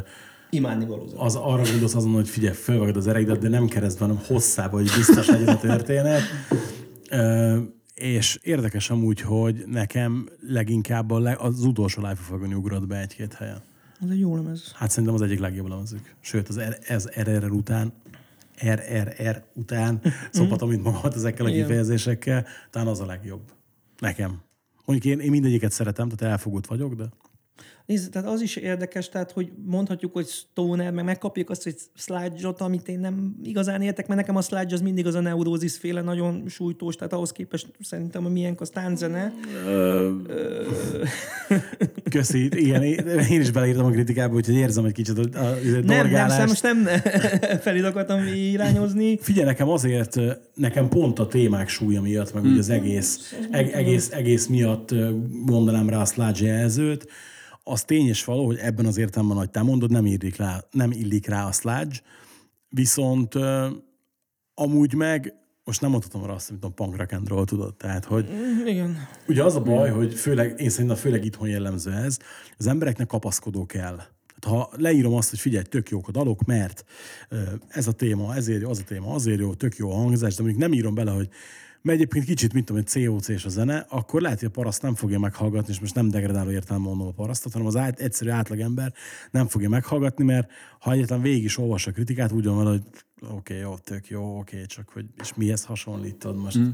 Imádni 0.50 0.86
való 0.86 1.06
zene. 1.06 1.22
az 1.22 1.36
arra 1.36 1.62
gondolsz 1.70 1.94
azon, 1.94 2.12
hogy 2.12 2.28
figyelj, 2.28 2.54
fölvagad 2.54 2.96
az 2.96 3.06
ereidet, 3.06 3.38
de 3.38 3.48
nem 3.48 3.66
keresztben, 3.68 4.08
hanem 4.08 4.24
hosszába, 4.26 4.76
hogy 4.76 4.90
biztos 4.96 5.26
legyen 5.26 5.48
a 5.48 5.58
történet. 5.58 6.22
Ö, 7.10 7.58
és 7.94 8.38
érdekes 8.42 8.90
amúgy, 8.90 9.20
hogy 9.20 9.64
nekem 9.66 10.28
leginkább 10.48 11.10
a 11.10 11.18
le, 11.18 11.36
az 11.40 11.64
utolsó 11.64 12.00
Life 12.00 12.20
of 12.20 12.30
Agony 12.30 12.54
ugrott 12.54 12.86
be 12.86 13.00
egy-két 13.00 13.34
helyen. 13.34 13.62
Ez 14.02 14.10
egy 14.10 14.20
jó 14.20 14.36
lemez. 14.36 14.72
Hát 14.74 14.90
szerintem 14.90 15.14
az 15.14 15.22
egyik 15.22 15.38
legjobb 15.38 15.68
lemezük. 15.68 16.14
Sőt, 16.20 16.48
az 16.48 16.60
R- 16.60 16.90
ez 16.90 17.08
RRR 17.20 17.50
után, 17.50 17.92
RRR 18.66 19.42
után 19.54 20.00
szophatom, 20.32 20.68
mint 20.68 20.82
magamat 20.82 21.14
ezekkel 21.14 21.46
a 21.46 21.50
kifejezésekkel, 21.50 22.46
talán 22.70 22.88
az 22.88 23.00
a 23.00 23.06
legjobb. 23.06 23.42
Nekem. 23.98 24.40
Mondjuk 24.84 25.14
én, 25.14 25.24
én 25.24 25.30
mindegyiket 25.30 25.72
szeretem, 25.72 26.08
tehát 26.08 26.32
elfogult 26.32 26.66
vagyok, 26.66 26.94
de 26.94 27.04
Nézd, 27.90 28.10
tehát 28.10 28.28
az 28.28 28.40
is 28.40 28.56
érdekes, 28.56 29.08
tehát 29.08 29.30
hogy 29.30 29.50
mondhatjuk, 29.64 30.12
hogy 30.12 30.26
stoner, 30.26 30.92
meg 30.92 31.04
megkapjuk 31.04 31.50
azt, 31.50 31.62
hogy 31.62 31.74
sludge 31.94 32.48
amit 32.58 32.88
én 32.88 33.00
nem 33.00 33.36
igazán 33.42 33.82
értek, 33.82 34.06
mert 34.06 34.20
nekem 34.20 34.36
a 34.36 34.42
sludge 34.42 34.74
az 34.74 34.80
mindig 34.80 35.06
az 35.06 35.14
a 35.14 35.20
neurózis 35.20 35.76
féle 35.76 36.02
nagyon 36.02 36.44
sújtós, 36.48 36.94
tehát 36.94 37.12
ahhoz 37.12 37.32
képest 37.32 37.66
szerintem 37.80 38.24
a 38.24 38.28
milyen 38.28 38.56
a 38.58 38.94
zene. 38.94 39.32
Köszi, 42.10 42.44
igen, 42.44 42.82
én 43.30 43.40
is 43.40 43.50
beleírtam 43.50 43.86
a 43.86 43.90
kritikába, 43.90 44.34
úgyhogy 44.34 44.54
érzem 44.54 44.84
egy 44.84 44.92
kicsit 44.92 45.18
a, 45.18 45.38
a 45.38 45.54
nem, 45.84 46.10
nem, 46.10 46.46
most 46.46 46.62
nem 46.62 46.84
felé 47.64 47.80
akartam 47.80 48.26
irányozni. 48.26 49.18
Figyelj, 49.18 49.46
nekem 49.46 49.68
azért, 49.68 50.16
nekem 50.54 50.88
pont 50.88 51.18
a 51.18 51.26
témák 51.26 51.68
súlya 51.68 52.00
miatt, 52.00 52.34
meg 52.34 52.42
mm. 52.42 52.50
ugye 52.50 52.58
az 52.58 52.70
egész, 52.70 53.34
egész, 53.50 54.10
egész 54.12 54.46
miatt 54.46 54.94
mondanám 55.46 55.88
rá 55.88 56.00
a 56.00 56.04
sludge 56.04 56.46
jelzőt, 56.46 57.06
az 57.62 57.84
tény 57.84 58.06
és 58.06 58.24
való, 58.24 58.46
hogy 58.46 58.56
ebben 58.56 58.86
az 58.86 58.96
értelemben, 58.96 59.36
hogy 59.36 59.50
te 59.50 59.62
mondod, 59.62 59.90
nem, 59.90 60.06
illik 60.06 60.36
rá, 60.36 60.64
nem 60.70 60.92
illik 60.92 61.26
rá 61.26 61.46
a 61.46 61.52
sludge, 61.52 62.00
viszont 62.68 63.34
amúgy 64.54 64.94
meg 64.94 65.34
most 65.64 65.80
nem 65.80 65.90
mondhatom 65.90 66.26
rá 66.26 66.32
azt, 66.32 66.50
amit 66.50 66.64
a 66.64 66.68
punk 66.68 66.96
rock 66.96 67.12
and 67.12 67.28
roll, 67.28 67.44
tudod, 67.44 67.74
tehát, 67.74 68.04
hogy 68.04 68.28
mm, 68.30 68.66
Igen. 68.66 68.96
ugye 69.28 69.44
az 69.44 69.54
a 69.54 69.60
baj, 69.60 69.90
hogy 69.90 70.14
főleg, 70.14 70.60
én 70.60 70.68
szerintem 70.68 70.96
főleg 70.96 71.24
itthon 71.24 71.48
jellemző 71.48 71.92
ez, 71.92 72.18
az 72.58 72.66
embereknek 72.66 73.06
kapaszkodó 73.06 73.66
kell. 73.66 74.00
Tehát 74.38 74.58
ha 74.58 74.70
leírom 74.76 75.14
azt, 75.14 75.30
hogy 75.30 75.38
figyelj, 75.38 75.64
tök 75.64 75.88
jók 75.88 76.08
a 76.08 76.10
dalok, 76.10 76.44
mert 76.44 76.84
ez 77.68 77.86
a 77.86 77.92
téma, 77.92 78.34
ezért 78.34 78.60
jó, 78.60 78.70
az 78.70 78.78
a 78.78 78.84
téma, 78.84 79.14
azért 79.14 79.40
jó, 79.40 79.54
tök 79.54 79.76
jó 79.76 79.90
a 79.90 79.94
hangzás, 79.94 80.34
de 80.34 80.42
mondjuk 80.42 80.62
nem 80.62 80.72
írom 80.72 80.94
bele, 80.94 81.10
hogy 81.10 81.28
mert 81.82 81.98
egyébként 81.98 82.24
kicsit, 82.24 82.52
mint 82.52 82.66
tudom, 82.66 82.82
hogy 82.82 83.04
COC 83.04 83.28
és 83.28 83.44
a 83.44 83.48
zene, 83.48 83.86
akkor 83.88 84.20
lehet, 84.20 84.38
hogy 84.38 84.48
a 84.48 84.50
paraszt 84.50 84.82
nem 84.82 84.94
fogja 84.94 85.18
meghallgatni, 85.18 85.72
és 85.72 85.80
most 85.80 85.94
nem 85.94 86.08
degradáló 86.08 86.50
értelme 86.50 86.84
mondom 86.84 87.06
a 87.06 87.12
parasztot, 87.12 87.52
hanem 87.52 87.66
az 87.66 87.76
át, 87.76 88.00
egyszerű 88.00 88.30
átlagember 88.30 88.92
nem 89.30 89.46
fogja 89.46 89.68
meghallgatni, 89.68 90.24
mert 90.24 90.50
ha 90.80 90.92
egyetlen 90.92 91.22
végig 91.22 91.44
is 91.44 91.58
olvas 91.58 91.86
a 91.86 91.90
kritikát, 91.90 92.32
úgy 92.32 92.44
van 92.44 92.66
hogy 92.66 92.82
oké, 93.20 93.32
okay, 93.32 93.56
jó, 93.56 93.76
tök 93.76 94.08
jó, 94.08 94.38
oké, 94.38 94.54
okay, 94.54 94.66
csak 94.66 94.88
hogy 94.88 95.06
és 95.20 95.34
mihez 95.34 95.64
hasonlítod 95.64 96.36
most. 96.36 96.58
Mm 96.58 96.68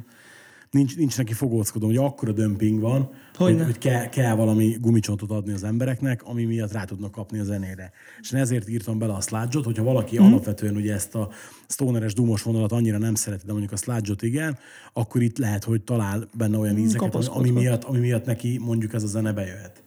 nincs, 0.71 0.97
nincs 0.97 1.17
neki 1.17 1.33
fogóckodó, 1.33 1.87
hogy 1.87 1.97
akkora 1.97 2.33
dömping 2.33 2.81
van, 2.81 3.11
hogy, 3.35 3.63
hogy 3.63 3.79
kell, 3.79 4.09
kell 4.09 4.35
valami 4.35 4.77
gumicsontot 4.81 5.31
adni 5.31 5.53
az 5.53 5.65
embereknek, 5.65 6.23
ami 6.25 6.45
miatt 6.45 6.73
rá 6.73 6.85
tudnak 6.85 7.11
kapni 7.11 7.39
a 7.39 7.45
zenére. 7.45 7.93
És 8.21 8.33
én 8.33 8.41
ezért 8.41 8.69
írtam 8.69 8.99
bele 8.99 9.13
a 9.13 9.21
sludge 9.21 9.61
hogyha 9.65 9.83
valaki 9.83 10.21
mm. 10.21 10.25
alapvetően 10.25 10.77
ugye 10.77 10.95
ezt 10.95 11.15
a 11.15 11.29
stoneres 11.69 12.15
dumos 12.15 12.43
vonalat 12.43 12.73
annyira 12.73 12.99
nem 12.99 13.15
szereti, 13.15 13.47
de 13.47 13.53
mondjuk 13.53 13.73
a 13.73 13.77
sludge 13.77 14.15
igen, 14.21 14.59
akkor 14.93 15.23
itt 15.23 15.39
lehet, 15.39 15.65
hogy 15.65 15.83
talál 15.83 16.29
benne 16.37 16.59
olyan 16.59 16.79
ízeket, 16.79 17.15
ami 17.15 17.51
miatt, 17.51 17.85
ami 17.85 17.99
miatt 17.99 18.25
neki 18.25 18.59
mondjuk 18.63 18.93
ez 18.93 19.03
a 19.03 19.07
zene 19.07 19.33
bejöhet. 19.33 19.83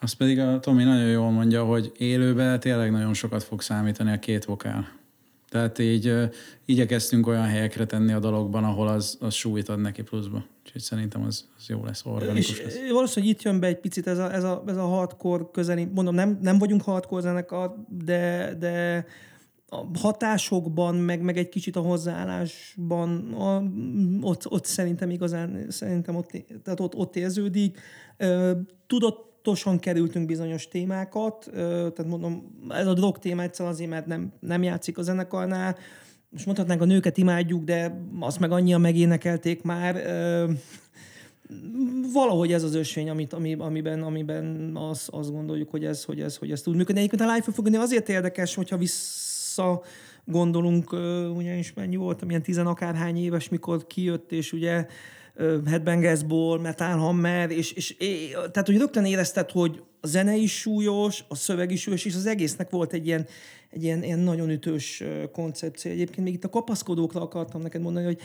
Azt 0.00 0.16
pedig 0.16 0.38
a 0.38 0.60
Tomi 0.60 0.84
nagyon 0.84 1.08
jól 1.08 1.30
mondja, 1.30 1.64
hogy 1.64 1.92
élőben 1.96 2.60
tényleg 2.60 2.90
nagyon 2.90 3.14
sokat 3.14 3.42
fog 3.42 3.62
számítani 3.62 4.12
a 4.12 4.18
két 4.18 4.44
vokál. 4.44 5.02
Tehát 5.54 5.78
így 5.78 6.08
uh, 6.08 6.24
igyekeztünk 6.64 7.26
olyan 7.26 7.44
helyekre 7.44 7.86
tenni 7.86 8.12
a 8.12 8.18
dalokban, 8.18 8.64
ahol 8.64 8.88
az, 8.88 9.18
az 9.20 9.34
súlyt 9.34 9.68
ad 9.68 9.80
neki 9.80 10.02
pluszba. 10.02 10.44
Úgyhogy 10.64 10.80
szerintem 10.80 11.22
az, 11.22 11.48
az 11.56 11.68
jó 11.68 11.84
lesz, 11.84 12.02
organikus 12.04 12.50
és 12.50 12.62
lesz. 12.62 12.90
Valószínűleg 12.90 13.34
itt 13.34 13.42
jön 13.42 13.60
be 13.60 13.66
egy 13.66 13.80
picit 13.80 14.06
ez 14.06 14.18
a, 14.18 14.32
ez 14.32 14.44
a, 14.44 14.62
ez 14.66 14.76
a 14.76 14.86
hardcore 14.86 15.44
közeli, 15.52 15.88
mondom, 15.94 16.14
nem, 16.14 16.38
nem 16.42 16.58
vagyunk 16.58 16.82
hardcore 16.82 17.22
zenekar, 17.22 17.74
de, 17.88 18.54
de 18.58 19.06
a 19.68 19.98
hatásokban, 19.98 20.94
meg, 20.94 21.22
meg 21.22 21.36
egy 21.36 21.48
kicsit 21.48 21.76
a 21.76 21.80
hozzáállásban, 21.80 23.32
a, 23.32 23.62
ott, 24.20 24.50
ott 24.50 24.64
szerintem 24.64 25.10
igazán, 25.10 25.66
szerintem 25.68 26.16
ott, 26.16 26.30
tehát 26.62 26.80
ott, 26.80 26.94
ott 26.94 27.16
érződik. 27.16 27.80
Tudott 28.86 29.33
tudatosan 29.44 29.78
kerültünk 29.78 30.26
bizonyos 30.26 30.68
témákat, 30.68 31.50
tehát 31.52 32.06
mondom, 32.06 32.56
ez 32.68 32.86
a 32.86 32.92
drog 32.94 33.18
téma 33.18 33.42
egyszer 33.42 33.66
azért, 33.66 33.90
mert 33.90 34.06
nem, 34.06 34.32
nem 34.40 34.62
játszik 34.62 34.98
a 34.98 35.02
zenekarnál, 35.02 35.76
most 36.28 36.46
mondhatnánk 36.46 36.80
a 36.80 36.84
nőket 36.84 37.18
imádjuk, 37.18 37.64
de 37.64 38.04
azt 38.20 38.38
meg 38.38 38.52
annyian 38.52 38.80
megénekelték 38.80 39.62
már. 39.62 40.02
Valahogy 42.12 42.52
ez 42.52 42.62
az 42.62 42.74
ösvény, 42.74 43.10
amit, 43.10 43.32
ami, 43.32 43.54
amiben, 43.54 44.02
amiben 44.02 44.76
azt, 44.76 45.08
azt 45.08 45.32
gondoljuk, 45.32 45.70
hogy 45.70 45.84
ez, 45.84 46.04
hogy 46.04 46.20
ez, 46.20 46.36
hogy 46.36 46.50
ez 46.50 46.60
tud 46.60 46.76
működni. 46.76 47.00
Egyébként 47.00 47.30
a 47.30 47.34
live 47.34 47.52
fogni 47.52 47.76
azért 47.76 48.08
érdekes, 48.08 48.54
hogyha 48.54 48.76
vissza 48.76 49.82
gondolunk, 50.24 50.92
ugyanis 51.36 51.72
mennyi 51.72 51.96
volt, 51.96 52.24
milyen 52.24 52.42
tizenakárhány 52.42 53.16
éves, 53.16 53.48
mikor 53.48 53.86
kijött, 53.86 54.32
és 54.32 54.52
ugye 54.52 54.86
Headbangersból, 55.66 56.60
Metal 56.60 56.98
Hammer, 56.98 57.50
és, 57.50 57.72
és, 57.72 57.90
és 57.90 58.30
tehát, 58.30 58.66
hogy 58.66 58.78
rögtön 58.78 59.04
érezted, 59.04 59.50
hogy 59.50 59.82
a 60.00 60.06
zene 60.06 60.36
is 60.36 60.58
súlyos, 60.58 61.24
a 61.28 61.34
szöveg 61.34 61.70
is 61.70 61.80
súlyos, 61.80 62.04
és 62.04 62.14
az 62.14 62.26
egésznek 62.26 62.70
volt 62.70 62.92
egy 62.92 63.06
ilyen, 63.06 63.26
egy 63.70 63.82
ilyen, 63.82 64.02
ilyen 64.02 64.18
nagyon 64.18 64.50
ütős 64.50 65.02
koncepció. 65.32 65.90
Egyébként 65.90 66.24
még 66.24 66.34
itt 66.34 66.44
a 66.44 66.48
kapaszkodókra 66.48 67.20
akartam 67.20 67.62
neked 67.62 67.80
mondani, 67.80 68.04
hogy 68.04 68.18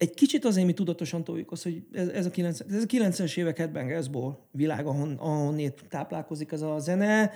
egy 0.00 0.14
kicsit 0.14 0.44
azért 0.44 0.66
mi 0.66 0.72
tudatosan 0.72 1.24
toljuk 1.24 1.52
azt, 1.52 1.62
hogy 1.62 1.82
ez, 1.92 2.08
ez, 2.08 2.26
a, 2.26 2.30
90, 2.30 2.68
ez 2.76 2.82
a 2.82 2.86
90-es 2.86 3.36
évek 3.36 3.56
Headbangersból 3.56 4.38
világ, 4.50 4.86
ahon, 4.86 5.12
ahonnét 5.12 5.84
táplálkozik 5.88 6.52
ez 6.52 6.62
a 6.62 6.78
zene. 6.78 7.32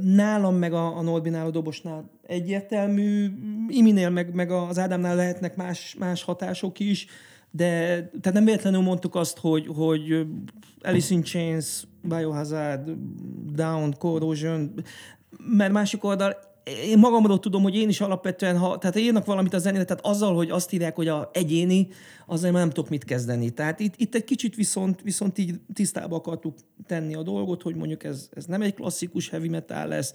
Nálam 0.00 0.54
meg 0.54 0.72
a, 0.72 0.96
a 0.96 1.02
Norbinál, 1.02 1.46
a 1.46 1.50
dobosnál 1.50 2.10
egyértelmű, 2.26 3.30
Iminél 3.68 4.10
meg, 4.10 4.34
meg 4.34 4.50
az 4.50 4.78
Ádámnál 4.78 5.16
lehetnek 5.16 5.56
más, 5.56 5.96
más 5.98 6.22
hatások 6.22 6.78
is 6.78 7.06
de 7.50 7.66
tehát 8.20 8.32
nem 8.32 8.44
véletlenül 8.44 8.80
mondtuk 8.80 9.14
azt, 9.14 9.38
hogy, 9.38 9.66
hogy 9.66 10.26
Alice 10.82 11.14
in 11.14 11.22
Chains, 11.22 11.84
Biohazard, 12.02 12.90
Down, 13.54 13.94
Corrosion, 13.98 14.74
mert 15.38 15.72
másik 15.72 16.04
oldal 16.04 16.48
én 16.64 16.98
magamról 16.98 17.38
tudom, 17.38 17.62
hogy 17.62 17.74
én 17.74 17.88
is 17.88 18.00
alapvetően, 18.00 18.58
ha, 18.58 18.78
tehát 18.78 18.96
írnak 18.96 19.24
valamit 19.24 19.54
a 19.54 19.58
zenére, 19.58 19.84
tehát 19.84 20.06
azzal, 20.06 20.34
hogy 20.34 20.50
azt 20.50 20.72
írják, 20.72 20.96
hogy 20.96 21.08
a 21.08 21.30
egyéni, 21.32 21.88
azzal 22.26 22.50
nem 22.50 22.68
tudok 22.68 22.90
mit 22.90 23.04
kezdeni. 23.04 23.50
Tehát 23.50 23.80
itt, 23.80 23.94
itt 23.96 24.14
egy 24.14 24.24
kicsit 24.24 24.54
viszont, 24.54 25.02
viszont 25.02 25.38
így 25.38 25.60
tisztába 25.72 26.16
akartuk 26.16 26.54
tenni 26.86 27.14
a 27.14 27.22
dolgot, 27.22 27.62
hogy 27.62 27.74
mondjuk 27.74 28.04
ez, 28.04 28.28
ez 28.32 28.44
nem 28.44 28.62
egy 28.62 28.74
klasszikus 28.74 29.28
heavy 29.28 29.48
metal 29.48 29.86
lesz, 29.86 30.12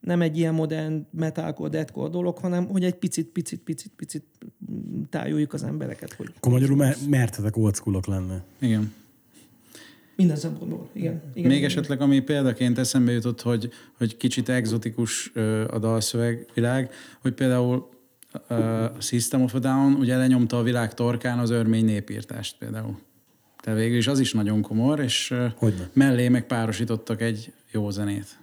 nem 0.00 0.22
egy 0.22 0.38
ilyen 0.38 0.54
modern 0.54 1.06
metalcore, 1.10 1.70
deadcore 1.70 2.08
dolog, 2.10 2.38
hanem 2.38 2.66
hogy 2.66 2.84
egy 2.84 2.94
picit, 2.94 3.26
picit, 3.26 3.60
picit, 3.60 3.92
picit 3.96 4.24
tájoljuk 5.10 5.52
az 5.52 5.62
embereket. 5.62 6.12
Hogy 6.12 6.32
Akkor 6.36 6.52
magyarul 6.52 6.76
mer- 6.76 7.06
mertetek 7.08 7.56
old 7.56 7.76
lenni. 8.06 8.36
Igen. 8.58 8.92
Minden 10.16 10.36
szempontból, 10.36 10.88
igen. 10.92 11.22
igen 11.34 11.48
Még 11.48 11.56
igen. 11.56 11.70
esetleg, 11.70 12.00
ami 12.00 12.20
példaként 12.20 12.78
eszembe 12.78 13.12
jutott, 13.12 13.42
hogy, 13.42 13.70
hogy 13.98 14.16
kicsit 14.16 14.48
egzotikus 14.48 15.32
a 15.68 15.78
dalszövegvilág, 15.78 16.90
hogy 17.20 17.32
például 17.32 17.88
a 18.48 19.00
System 19.00 19.42
of 19.42 19.54
a 19.54 19.58
Down 19.58 19.94
ugye 19.94 20.16
lenyomta 20.16 20.58
a 20.58 20.62
világ 20.62 20.94
torkán 20.94 21.38
az 21.38 21.50
örmény 21.50 21.84
népírtást 21.84 22.56
például. 22.58 22.98
Tehát 23.62 23.78
végül 23.78 23.96
is 23.96 24.06
az 24.06 24.18
is 24.20 24.32
nagyon 24.32 24.62
komor, 24.62 25.00
és 25.00 25.34
Hogyne? 25.56 25.90
mellé 25.92 26.28
meg 26.28 26.46
párosítottak 26.46 27.20
egy 27.20 27.52
jó 27.70 27.90
zenét 27.90 28.38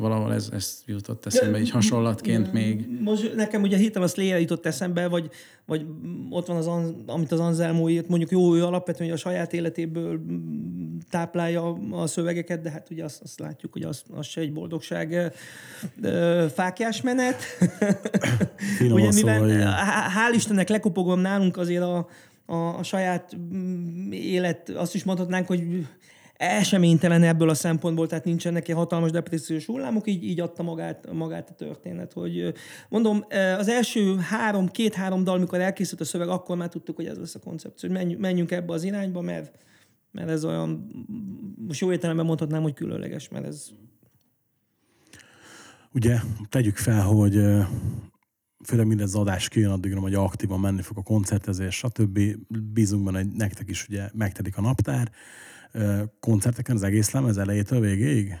valahol 0.00 0.34
ez, 0.34 0.48
ez 0.52 0.82
jutott 0.86 1.26
eszembe, 1.26 1.60
így 1.60 1.70
hasonlatként 1.70 2.52
még. 2.52 2.86
Most 3.00 3.34
nekem 3.34 3.62
ugye 3.62 3.76
hittem 3.76 4.02
azt 4.02 4.16
Léa 4.16 4.36
jutott 4.36 4.66
eszembe, 4.66 5.08
vagy, 5.08 5.30
vagy 5.66 5.86
ott 6.30 6.46
van 6.46 6.56
az, 6.56 6.70
amit 7.06 7.32
az 7.32 7.40
Anselmo 7.40 7.88
írt, 7.88 8.08
mondjuk 8.08 8.30
jó, 8.30 8.54
ő 8.54 8.64
alapvetően 8.64 9.10
a 9.10 9.16
saját 9.16 9.52
életéből 9.52 10.20
táplálja 11.10 11.78
a 11.90 12.06
szövegeket, 12.06 12.60
de 12.60 12.70
hát 12.70 12.90
ugye 12.90 13.04
azt, 13.04 13.22
azt 13.22 13.40
látjuk, 13.40 13.72
hogy 13.72 13.82
az, 13.82 14.02
az 14.16 14.26
se 14.26 14.40
egy 14.40 14.52
boldogság 14.52 15.32
fákjás 16.54 17.00
menet. 17.00 17.42
ugye, 18.90 19.12
mivel, 19.14 19.74
hál' 20.14 20.34
Istennek 20.34 20.68
lekopogom 20.68 21.20
nálunk 21.20 21.56
azért 21.56 21.82
a, 21.82 22.08
a, 22.46 22.54
a 22.54 22.82
saját 22.82 23.36
élet, 24.10 24.68
azt 24.68 24.94
is 24.94 25.04
mondhatnánk, 25.04 25.46
hogy 25.46 25.86
eseménytelen 26.40 27.22
ebből 27.22 27.48
a 27.48 27.54
szempontból, 27.54 28.06
tehát 28.06 28.24
nincsen 28.24 28.52
neki 28.52 28.72
hatalmas 28.72 29.10
depressziós 29.10 29.66
hullámok, 29.66 30.08
így, 30.08 30.24
így 30.24 30.40
adta 30.40 30.62
magát, 30.62 31.12
magát 31.12 31.50
a 31.50 31.54
történet. 31.54 32.12
Hogy 32.12 32.52
mondom, 32.88 33.24
az 33.58 33.68
első 33.68 34.16
három, 34.16 34.68
két-három 34.68 35.24
dal, 35.24 35.36
amikor 35.36 35.60
elkészült 35.60 36.00
a 36.00 36.04
szöveg, 36.04 36.28
akkor 36.28 36.56
már 36.56 36.68
tudtuk, 36.68 36.96
hogy 36.96 37.06
ez 37.06 37.18
lesz 37.18 37.34
a 37.34 37.38
koncepció, 37.38 37.88
hogy 37.88 37.98
menjünk, 37.98 38.20
menjünk 38.20 38.50
ebbe 38.50 38.72
az 38.72 38.82
irányba, 38.82 39.20
mert, 39.20 39.64
mert 40.10 40.28
ez 40.28 40.44
olyan, 40.44 40.90
most 41.66 41.80
jó 41.80 41.92
értelemben 41.92 42.26
mondhatnám, 42.26 42.62
hogy 42.62 42.74
különleges, 42.74 43.28
mert 43.28 43.46
ez... 43.46 43.66
Ugye, 45.92 46.18
tegyük 46.48 46.76
fel, 46.76 47.02
hogy 47.02 47.40
főleg 48.64 48.86
mindez 48.86 49.14
adás 49.14 49.48
kijön, 49.48 49.70
addigra, 49.70 50.00
hogy 50.00 50.14
aktívan 50.14 50.60
menni 50.60 50.82
fog 50.82 50.98
a 50.98 51.02
koncertezés, 51.02 51.74
stb. 51.76 52.20
Bízunk 52.72 53.04
benne, 53.04 53.18
hogy 53.18 53.28
nektek 53.28 53.68
is 53.68 53.88
ugye 53.88 54.10
megtelik 54.12 54.56
a 54.56 54.60
naptár 54.60 55.10
koncerteken 56.20 56.76
az 56.76 56.82
egész 56.82 57.10
lemez 57.10 57.38
elejétől 57.38 57.80
végéig? 57.80 58.38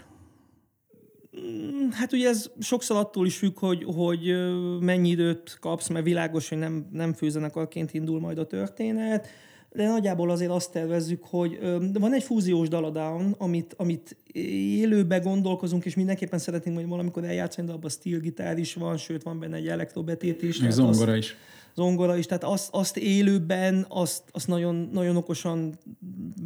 Mm, 1.40 1.88
hát 1.90 2.12
ugye 2.12 2.28
ez 2.28 2.50
sokszor 2.60 2.96
attól 2.96 3.26
is 3.26 3.36
függ, 3.36 3.58
hogy, 3.58 3.84
hogy 3.84 4.34
mennyi 4.80 5.08
időt 5.08 5.58
kapsz, 5.60 5.88
mert 5.88 6.04
világos, 6.04 6.48
hogy 6.48 6.58
nem, 6.58 6.88
nem 6.92 7.12
főzenekarként 7.12 7.92
indul 7.92 8.20
majd 8.20 8.38
a 8.38 8.46
történet. 8.46 9.28
De 9.72 9.86
nagyjából 9.88 10.30
azért 10.30 10.50
azt 10.50 10.72
tervezzük, 10.72 11.24
hogy 11.24 11.58
van 11.92 12.14
egy 12.14 12.22
fúziós 12.22 12.68
daladown, 12.68 13.34
amit, 13.38 13.74
amit 13.76 14.16
élőbe 14.32 15.18
gondolkozunk, 15.18 15.84
és 15.84 15.94
mindenképpen 15.94 16.38
szeretnénk 16.38 16.76
majd 16.76 16.88
valamikor 16.88 17.24
eljátszani, 17.24 17.66
de 17.66 17.72
abban 17.72 17.90
steel 17.90 18.20
gitár 18.20 18.58
is 18.58 18.74
van, 18.74 18.96
sőt 18.96 19.22
van 19.22 19.38
benne 19.38 19.56
egy 19.56 19.68
elektrobetét 19.68 20.42
is. 20.42 20.58
Meg 20.58 20.70
tehát 20.70 20.88
azt- 20.88 20.98
zongora 20.98 21.16
is. 21.16 21.36
zongora 21.74 22.16
is, 22.16 22.26
tehát 22.26 22.44
azt, 22.44 22.68
azt 22.72 22.96
élőben, 22.96 23.86
azt, 23.88 24.22
azt 24.30 24.46
nagyon, 24.46 24.88
nagyon 24.92 25.16
okosan 25.16 25.78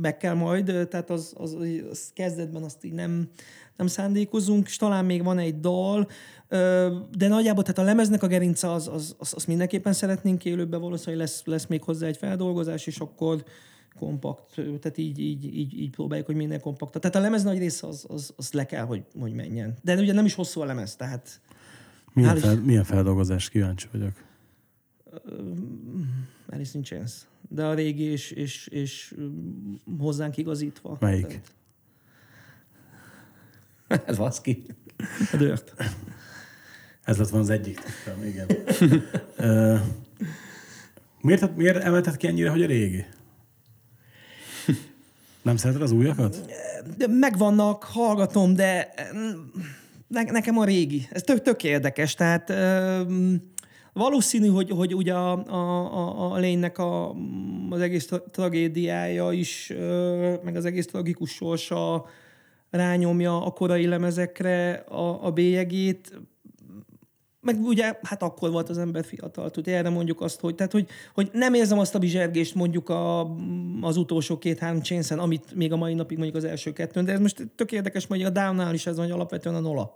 meg 0.00 0.16
kell 0.16 0.34
majd, 0.34 0.64
tehát 0.64 1.10
az, 1.10 1.32
az, 1.37 1.56
az 1.90 2.10
kezdetben 2.14 2.62
azt 2.62 2.84
így 2.84 2.92
nem, 2.92 3.28
nem 3.76 3.87
szándékozunk, 3.87 4.66
és 4.66 4.76
talán 4.76 5.04
még 5.04 5.24
van 5.24 5.38
egy 5.38 5.60
dal, 5.60 6.08
de 7.17 7.29
nagyjából 7.29 7.62
tehát 7.62 7.79
a 7.79 7.83
lemeznek 7.83 8.23
a 8.23 8.27
gerince 8.27 8.71
az, 8.71 8.88
az, 8.88 9.14
az, 9.19 9.33
az 9.37 9.45
mindenképpen 9.45 9.93
szeretnénk 9.93 10.45
élőben, 10.45 10.81
valószínűleg 10.81 11.21
lesz, 11.27 11.43
lesz 11.45 11.67
még 11.67 11.83
hozzá 11.83 12.07
egy 12.07 12.17
feldolgozás, 12.17 12.87
és 12.87 12.99
akkor 12.99 13.45
kompakt, 13.99 14.55
tehát 14.55 14.99
így, 14.99 15.19
így, 15.19 15.57
így, 15.57 15.79
így 15.79 15.90
próbáljuk, 15.90 16.27
hogy 16.27 16.37
minél 16.37 16.61
kompakt. 16.61 17.01
Tehát 17.01 17.17
a 17.17 17.21
lemez 17.21 17.43
nagy 17.43 17.59
része 17.59 17.87
az, 17.87 18.05
az, 18.09 18.33
az 18.37 18.53
le 18.53 18.67
kell, 18.67 18.85
hogy, 18.85 19.05
hogy 19.21 19.33
menjen. 19.33 19.75
De 19.83 19.95
ugye 19.97 20.12
nem 20.12 20.25
is 20.25 20.35
hosszú 20.35 20.61
a 20.61 20.64
lemez, 20.64 20.97
tehát 20.97 21.40
Milyen, 22.12 22.37
Hál' 22.37 22.40
fel, 22.40 22.57
milyen 22.61 22.85
feldolgozás 22.85 23.49
kíváncsi 23.49 23.87
vagyok. 23.93 24.12
Alice 26.51 26.79
in 26.79 26.83
Chains. 26.85 27.12
De 27.49 27.64
a 27.64 27.75
régi 27.75 28.03
és, 28.03 28.31
és, 28.31 28.67
és 28.67 29.14
mm, 29.21 29.75
hozzánk 29.99 30.37
igazítva. 30.37 30.97
Melyik? 31.01 31.27
Tehát- 33.88 34.09
Ez 34.09 34.19
az 34.19 34.40
ki. 34.40 34.62
A 35.33 35.37
dört. 35.37 35.75
Ez 37.05 37.19
lett 37.19 37.29
van 37.29 37.40
az 37.40 37.51
egyik 37.51 37.81
tippem, 37.81 38.25
igen. 38.25 38.47
Ö, 39.37 39.77
miért, 41.21 41.57
miért 41.57 41.85
emelted 41.85 42.17
ki 42.17 42.27
ennyire, 42.27 42.51
hogy 42.51 42.62
a 42.62 42.67
régi? 42.67 43.05
Nem 45.43 45.57
szereted 45.57 45.83
az 45.83 45.90
újakat? 45.90 46.55
Megvannak, 47.09 47.85
hallgatom, 47.85 48.55
de 48.55 48.95
mm, 49.14 49.31
ne, 50.09 50.23
nekem 50.23 50.59
a 50.59 50.64
régi. 50.64 51.09
Ez 51.11 51.23
tök, 51.23 51.43
tök 51.43 51.64
érdekes. 51.64 52.14
Tehát 52.14 52.51
um, 52.51 53.53
valószínű, 53.93 54.49
hogy, 54.49 54.71
hogy 54.71 54.95
ugye 54.95 55.14
a, 55.14 55.47
a, 55.47 56.33
a, 56.33 56.38
lénynek 56.38 56.79
a, 56.79 57.14
az 57.71 57.81
egész 57.81 58.07
tra- 58.07 58.31
tragédiája 58.31 59.33
is, 59.33 59.71
ö, 59.71 60.35
meg 60.45 60.57
az 60.57 60.64
egész 60.64 60.87
tragikus 60.87 61.31
sorsa 61.31 62.07
rányomja 62.71 63.45
a 63.45 63.51
korai 63.51 63.87
lemezekre 63.87 64.73
a, 64.73 65.27
a 65.27 65.31
bélyegét. 65.31 66.19
Meg 67.44 67.61
ugye, 67.61 67.98
hát 68.02 68.22
akkor 68.22 68.50
volt 68.50 68.68
az 68.68 68.78
ember 68.78 69.04
fiatal, 69.04 69.50
tud 69.50 69.68
erre 69.68 69.88
mondjuk 69.88 70.20
azt, 70.20 70.40
hogy, 70.40 70.54
tehát, 70.54 70.72
hogy, 70.72 70.88
hogy 71.14 71.30
nem 71.33 71.54
érzem 71.54 71.78
azt 71.78 71.94
a 71.94 71.98
bizsergést 71.98 72.54
mondjuk 72.54 72.88
a, 72.88 73.35
az 73.80 73.96
utolsó 73.96 74.38
két-három 74.38 74.80
chainsen, 74.80 75.18
amit 75.18 75.54
még 75.54 75.72
a 75.72 75.76
mai 75.76 75.94
napig 75.94 76.18
mondjuk 76.18 76.44
az 76.44 76.50
első 76.50 76.72
kettőn, 76.72 77.04
de 77.04 77.12
ez 77.12 77.20
most 77.20 77.48
tök 77.54 77.72
érdekes, 77.72 78.07
hogy 78.07 78.22
a 78.22 78.30
Downnál 78.30 78.74
is 78.74 78.87
ez 78.87 78.96
van, 78.96 79.04
hogy 79.04 79.14
alapvetően 79.14 79.54
a 79.54 79.61
nola. 79.61 79.94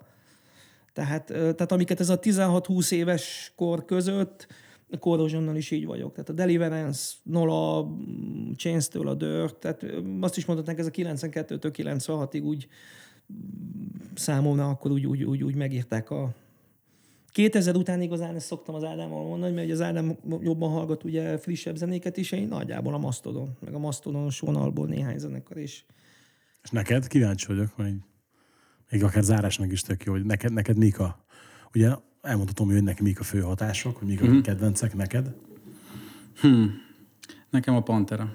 Tehát, 0.93 1.25
tehát 1.27 1.73
amiket 1.73 2.01
ez 2.01 2.09
a 2.09 2.19
16-20 2.19 2.93
éves 2.93 3.53
kor 3.57 3.85
között, 3.85 4.47
a 4.91 4.97
Corrosionnal 4.97 5.57
is 5.57 5.71
így 5.71 5.87
vagyok. 5.87 6.13
Tehát 6.13 6.29
a 6.29 6.33
Deliverance, 6.33 7.15
Nola, 7.23 7.89
Chains-től 8.57 9.09
a 9.09 9.15
Dirt, 9.15 9.55
tehát 9.55 9.85
azt 10.21 10.37
is 10.37 10.45
mondhatnánk, 10.45 10.79
ez 10.79 10.87
a 10.87 10.91
92-től 10.91 11.73
96-ig 11.77 12.43
úgy 12.43 12.69
mm, 13.33 13.37
számomra 14.15 14.69
akkor 14.69 14.91
úgy, 14.91 15.07
úgy, 15.07 15.25
úgy, 15.25 15.43
úgy 15.43 15.55
megírták 15.55 16.11
a, 16.11 16.35
2000 17.39 17.77
után 17.77 18.01
igazán 18.01 18.35
ezt 18.35 18.47
szoktam 18.47 18.75
az 18.75 18.85
Ádámmal 18.85 19.27
mondani, 19.27 19.53
mert 19.53 19.65
ugye 19.65 19.75
az 19.75 19.81
Ádám 19.81 20.17
jobban 20.41 20.71
hallgat 20.71 21.05
ugye 21.05 21.39
frissebb 21.39 21.77
zenéket 21.77 22.17
is, 22.17 22.33
én 22.33 22.49
nagyjából 22.49 22.95
a 22.95 22.99
Mastodon, 22.99 23.57
meg 23.61 23.75
a 23.75 23.79
Mastodonos 23.79 24.41
vonalból 24.41 24.87
néhány 24.87 25.19
zenekar 25.19 25.57
is. 25.57 25.87
És 26.63 26.71
neked? 26.71 27.07
Kíváncsi 27.07 27.47
vagyok, 27.47 27.77
még, 27.77 27.95
még 28.91 29.05
akár 29.05 29.23
zárásnak 29.23 29.73
is 29.73 29.81
tök 29.83 30.05
jó, 30.05 30.13
hogy 30.13 30.25
neked, 30.25 30.53
neked 30.53 30.77
mik 30.77 30.99
a... 30.99 31.25
Ugye 31.75 31.91
elmondhatom, 32.23 32.67
hogy 32.71 32.83
neki 32.83 33.03
mik 33.03 33.21
a 33.21 33.23
fő 33.25 33.41
hatások, 33.41 33.97
hogy 33.97 34.09
mik 34.09 34.23
a 34.23 34.25
Mhm. 34.25 34.41
kedvencek 34.41 34.95
neked. 34.95 35.35
Nekem 37.51 37.75
a 37.75 37.83
Pantera. 37.83 38.33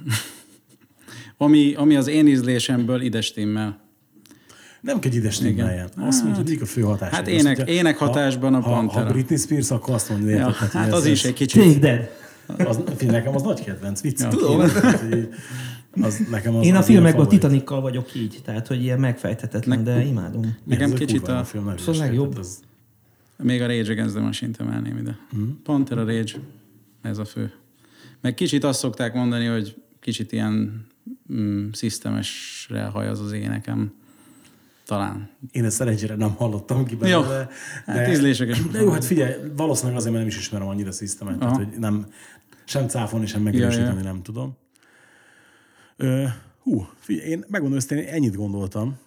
ami, 1.37 1.73
ami 1.73 1.95
az 1.95 2.07
én 2.07 2.27
ízlésemből 2.27 3.01
ide 3.01 3.21
stimmel. 3.21 3.82
Nem 4.83 4.99
kell 4.99 5.11
ide 5.11 5.29
stimmeljen. 5.29 5.89
Azt 5.97 6.23
mondja, 6.23 6.41
hogy 6.41 6.51
mik 6.51 6.61
a 6.61 6.65
fő 6.65 6.81
hatások. 6.81 7.15
Hát 7.15 7.27
ének- 7.27 7.57
ugye, 7.59 7.71
ének 7.71 7.97
hatásban 7.97 8.53
a 8.53 8.59
ha, 8.59 8.69
Pantera. 8.73 9.05
Ha 9.05 9.11
Britney 9.11 9.37
Spears, 9.37 9.71
akkor 9.71 9.93
azt 9.93 10.09
mondja, 10.09 10.29
Ja, 10.29 10.47
érted, 10.47 10.69
hát 10.69 10.87
ez- 10.87 10.93
az 10.93 11.05
is 11.05 11.23
egy 11.23 11.33
kicsit. 11.33 11.61
Take 11.63 11.79
Dead. 11.79 12.67
Az, 12.67 12.79
nekem 13.07 13.35
az 13.35 13.41
nagy 13.41 13.63
kedvenc, 13.63 14.01
vicc. 14.01 14.19
Ja. 14.21 14.27
Tudom. 14.27 14.59
Az, 16.01 16.23
nekem 16.29 16.55
az, 16.55 16.65
Én 16.65 16.75
a 16.75 16.77
az 16.77 16.85
filmekben 16.85 17.25
a. 17.25 17.27
Titanikkal 17.27 17.81
vagyok 17.81 18.15
így, 18.15 18.39
tehát 18.43 18.67
hogy 18.67 18.81
ilyen 18.83 18.99
megfejthetetlen, 18.99 19.83
de 19.83 20.03
imádom. 20.05 20.57
Nekem 20.63 20.85
Ez 20.85 20.91
a 20.91 20.95
kicsit 20.97 21.27
a, 21.27 21.35
jó 21.37 21.43
film, 21.43 21.73
Szóval 21.77 21.93
is 21.93 21.99
legjobb. 21.99 22.37
az- 22.37 22.59
még 23.37 23.61
a 23.61 23.67
Rage 23.67 23.91
Against 23.91 24.13
the 24.13 24.23
Machine-t 24.23 24.59
emelném 24.59 24.97
ide. 24.97 25.17
Mhm. 25.31 25.43
Pantera 25.63 26.05
Rage, 26.05 26.31
ez 27.01 27.17
a 27.17 27.25
fő. 27.25 27.51
Meg 28.21 28.33
kicsit 28.33 28.63
azt 28.63 28.79
szokták 28.79 29.13
mondani, 29.13 29.45
hogy 29.45 29.75
kicsit 29.99 30.31
ilyen 30.31 30.85
mm, 31.33 31.67
szisztemesre 31.71 32.83
hajaz 32.83 33.19
az 33.19 33.31
énekem. 33.31 33.93
Talán. 34.85 35.29
Én 35.51 35.65
ezt 35.65 35.75
szerencsére 35.75 36.15
nem 36.15 36.35
hallottam 36.35 36.85
ki 36.85 36.93
Jó. 36.93 37.21
belőle. 37.21 37.49
Hát 37.85 38.07
ízlések 38.07 38.49
is. 38.49 38.67
De 38.67 38.81
jó, 38.81 38.89
hát 38.91 39.05
figyelj, 39.05 39.33
valószínűleg 39.55 39.97
azért, 39.97 40.13
mert 40.13 40.25
nem 40.25 40.35
is 40.35 40.39
ismerem 40.39 40.67
annyira 40.67 40.91
szisztemet, 40.91 41.39
tehát, 41.39 41.55
hogy 41.55 41.67
nem, 41.79 42.07
sem 42.65 42.87
cáfolni, 42.87 43.25
sem 43.25 43.41
megerősíteni 43.41 43.89
Ja, 43.89 43.97
ja. 43.97 44.03
nem 44.03 44.21
tudom. 44.21 44.57
Ö, 45.97 46.25
hú, 46.59 46.87
figyelj, 46.99 47.29
én 47.29 47.43
megmondom 47.47 47.77
őszintén, 47.77 47.97
én 47.97 48.13
ennyit 48.13 48.35
gondoltam 48.35 48.97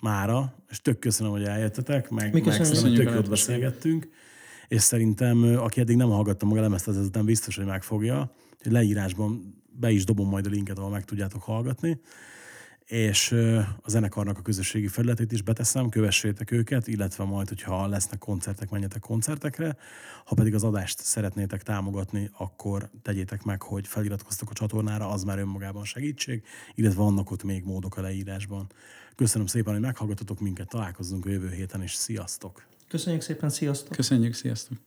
mára, 0.00 0.54
és 0.70 0.80
tök 0.82 0.98
köszönöm, 0.98 1.32
hogy 1.32 1.44
eljöttetek, 1.44 2.10
meg, 2.10 2.32
Mi 2.32 2.40
meg 2.44 2.64
szerintem 2.64 2.94
tök 3.04 3.14
jót 3.14 3.28
beszélgettünk, 3.28 4.08
és 4.68 4.82
szerintem, 4.82 5.56
aki 5.58 5.80
eddig 5.80 5.96
nem 5.96 6.08
hallgatta 6.08 6.46
meg 6.46 6.58
a 6.58 6.60
lemezt, 6.60 6.88
az 6.88 6.96
ezután 6.96 7.24
biztos, 7.24 7.56
hogy 7.56 7.64
megfogja, 7.64 8.34
hogy 8.62 8.72
leírásban 8.72 9.62
be 9.80 9.90
is 9.90 10.04
dobom 10.04 10.28
majd 10.28 10.46
a 10.46 10.50
linket, 10.50 10.78
ahol 10.78 10.90
meg 10.90 11.04
tudjátok 11.04 11.42
hallgatni 11.42 12.00
és 12.86 13.32
a 13.82 13.90
zenekarnak 13.90 14.38
a 14.38 14.42
közösségi 14.42 14.88
felületét 14.88 15.32
is 15.32 15.42
beteszem, 15.42 15.88
kövessétek 15.88 16.50
őket, 16.50 16.86
illetve 16.86 17.24
majd, 17.24 17.48
hogyha 17.48 17.86
lesznek 17.86 18.18
koncertek, 18.18 18.70
menjetek 18.70 19.00
koncertekre. 19.00 19.76
Ha 20.24 20.34
pedig 20.34 20.54
az 20.54 20.64
adást 20.64 20.98
szeretnétek 20.98 21.62
támogatni, 21.62 22.30
akkor 22.38 22.90
tegyétek 23.02 23.42
meg, 23.42 23.62
hogy 23.62 23.86
feliratkoztok 23.86 24.50
a 24.50 24.54
csatornára, 24.54 25.10
az 25.10 25.24
már 25.24 25.38
önmagában 25.38 25.84
segítség, 25.84 26.42
illetve 26.74 27.02
vannak 27.02 27.30
ott 27.30 27.42
még 27.42 27.64
módok 27.64 27.96
a 27.96 28.00
leírásban. 28.00 28.66
Köszönöm 29.16 29.46
szépen, 29.46 29.72
hogy 29.72 29.82
meghallgatotok 29.82 30.40
minket, 30.40 30.68
találkozzunk 30.68 31.26
a 31.26 31.30
jövő 31.30 31.50
héten, 31.50 31.82
és 31.82 31.94
sziasztok! 31.94 32.66
Köszönjük 32.88 33.22
szépen, 33.22 33.50
sziasztok! 33.50 33.96
Köszönjük, 33.96 34.34
sziasztok! 34.34 34.78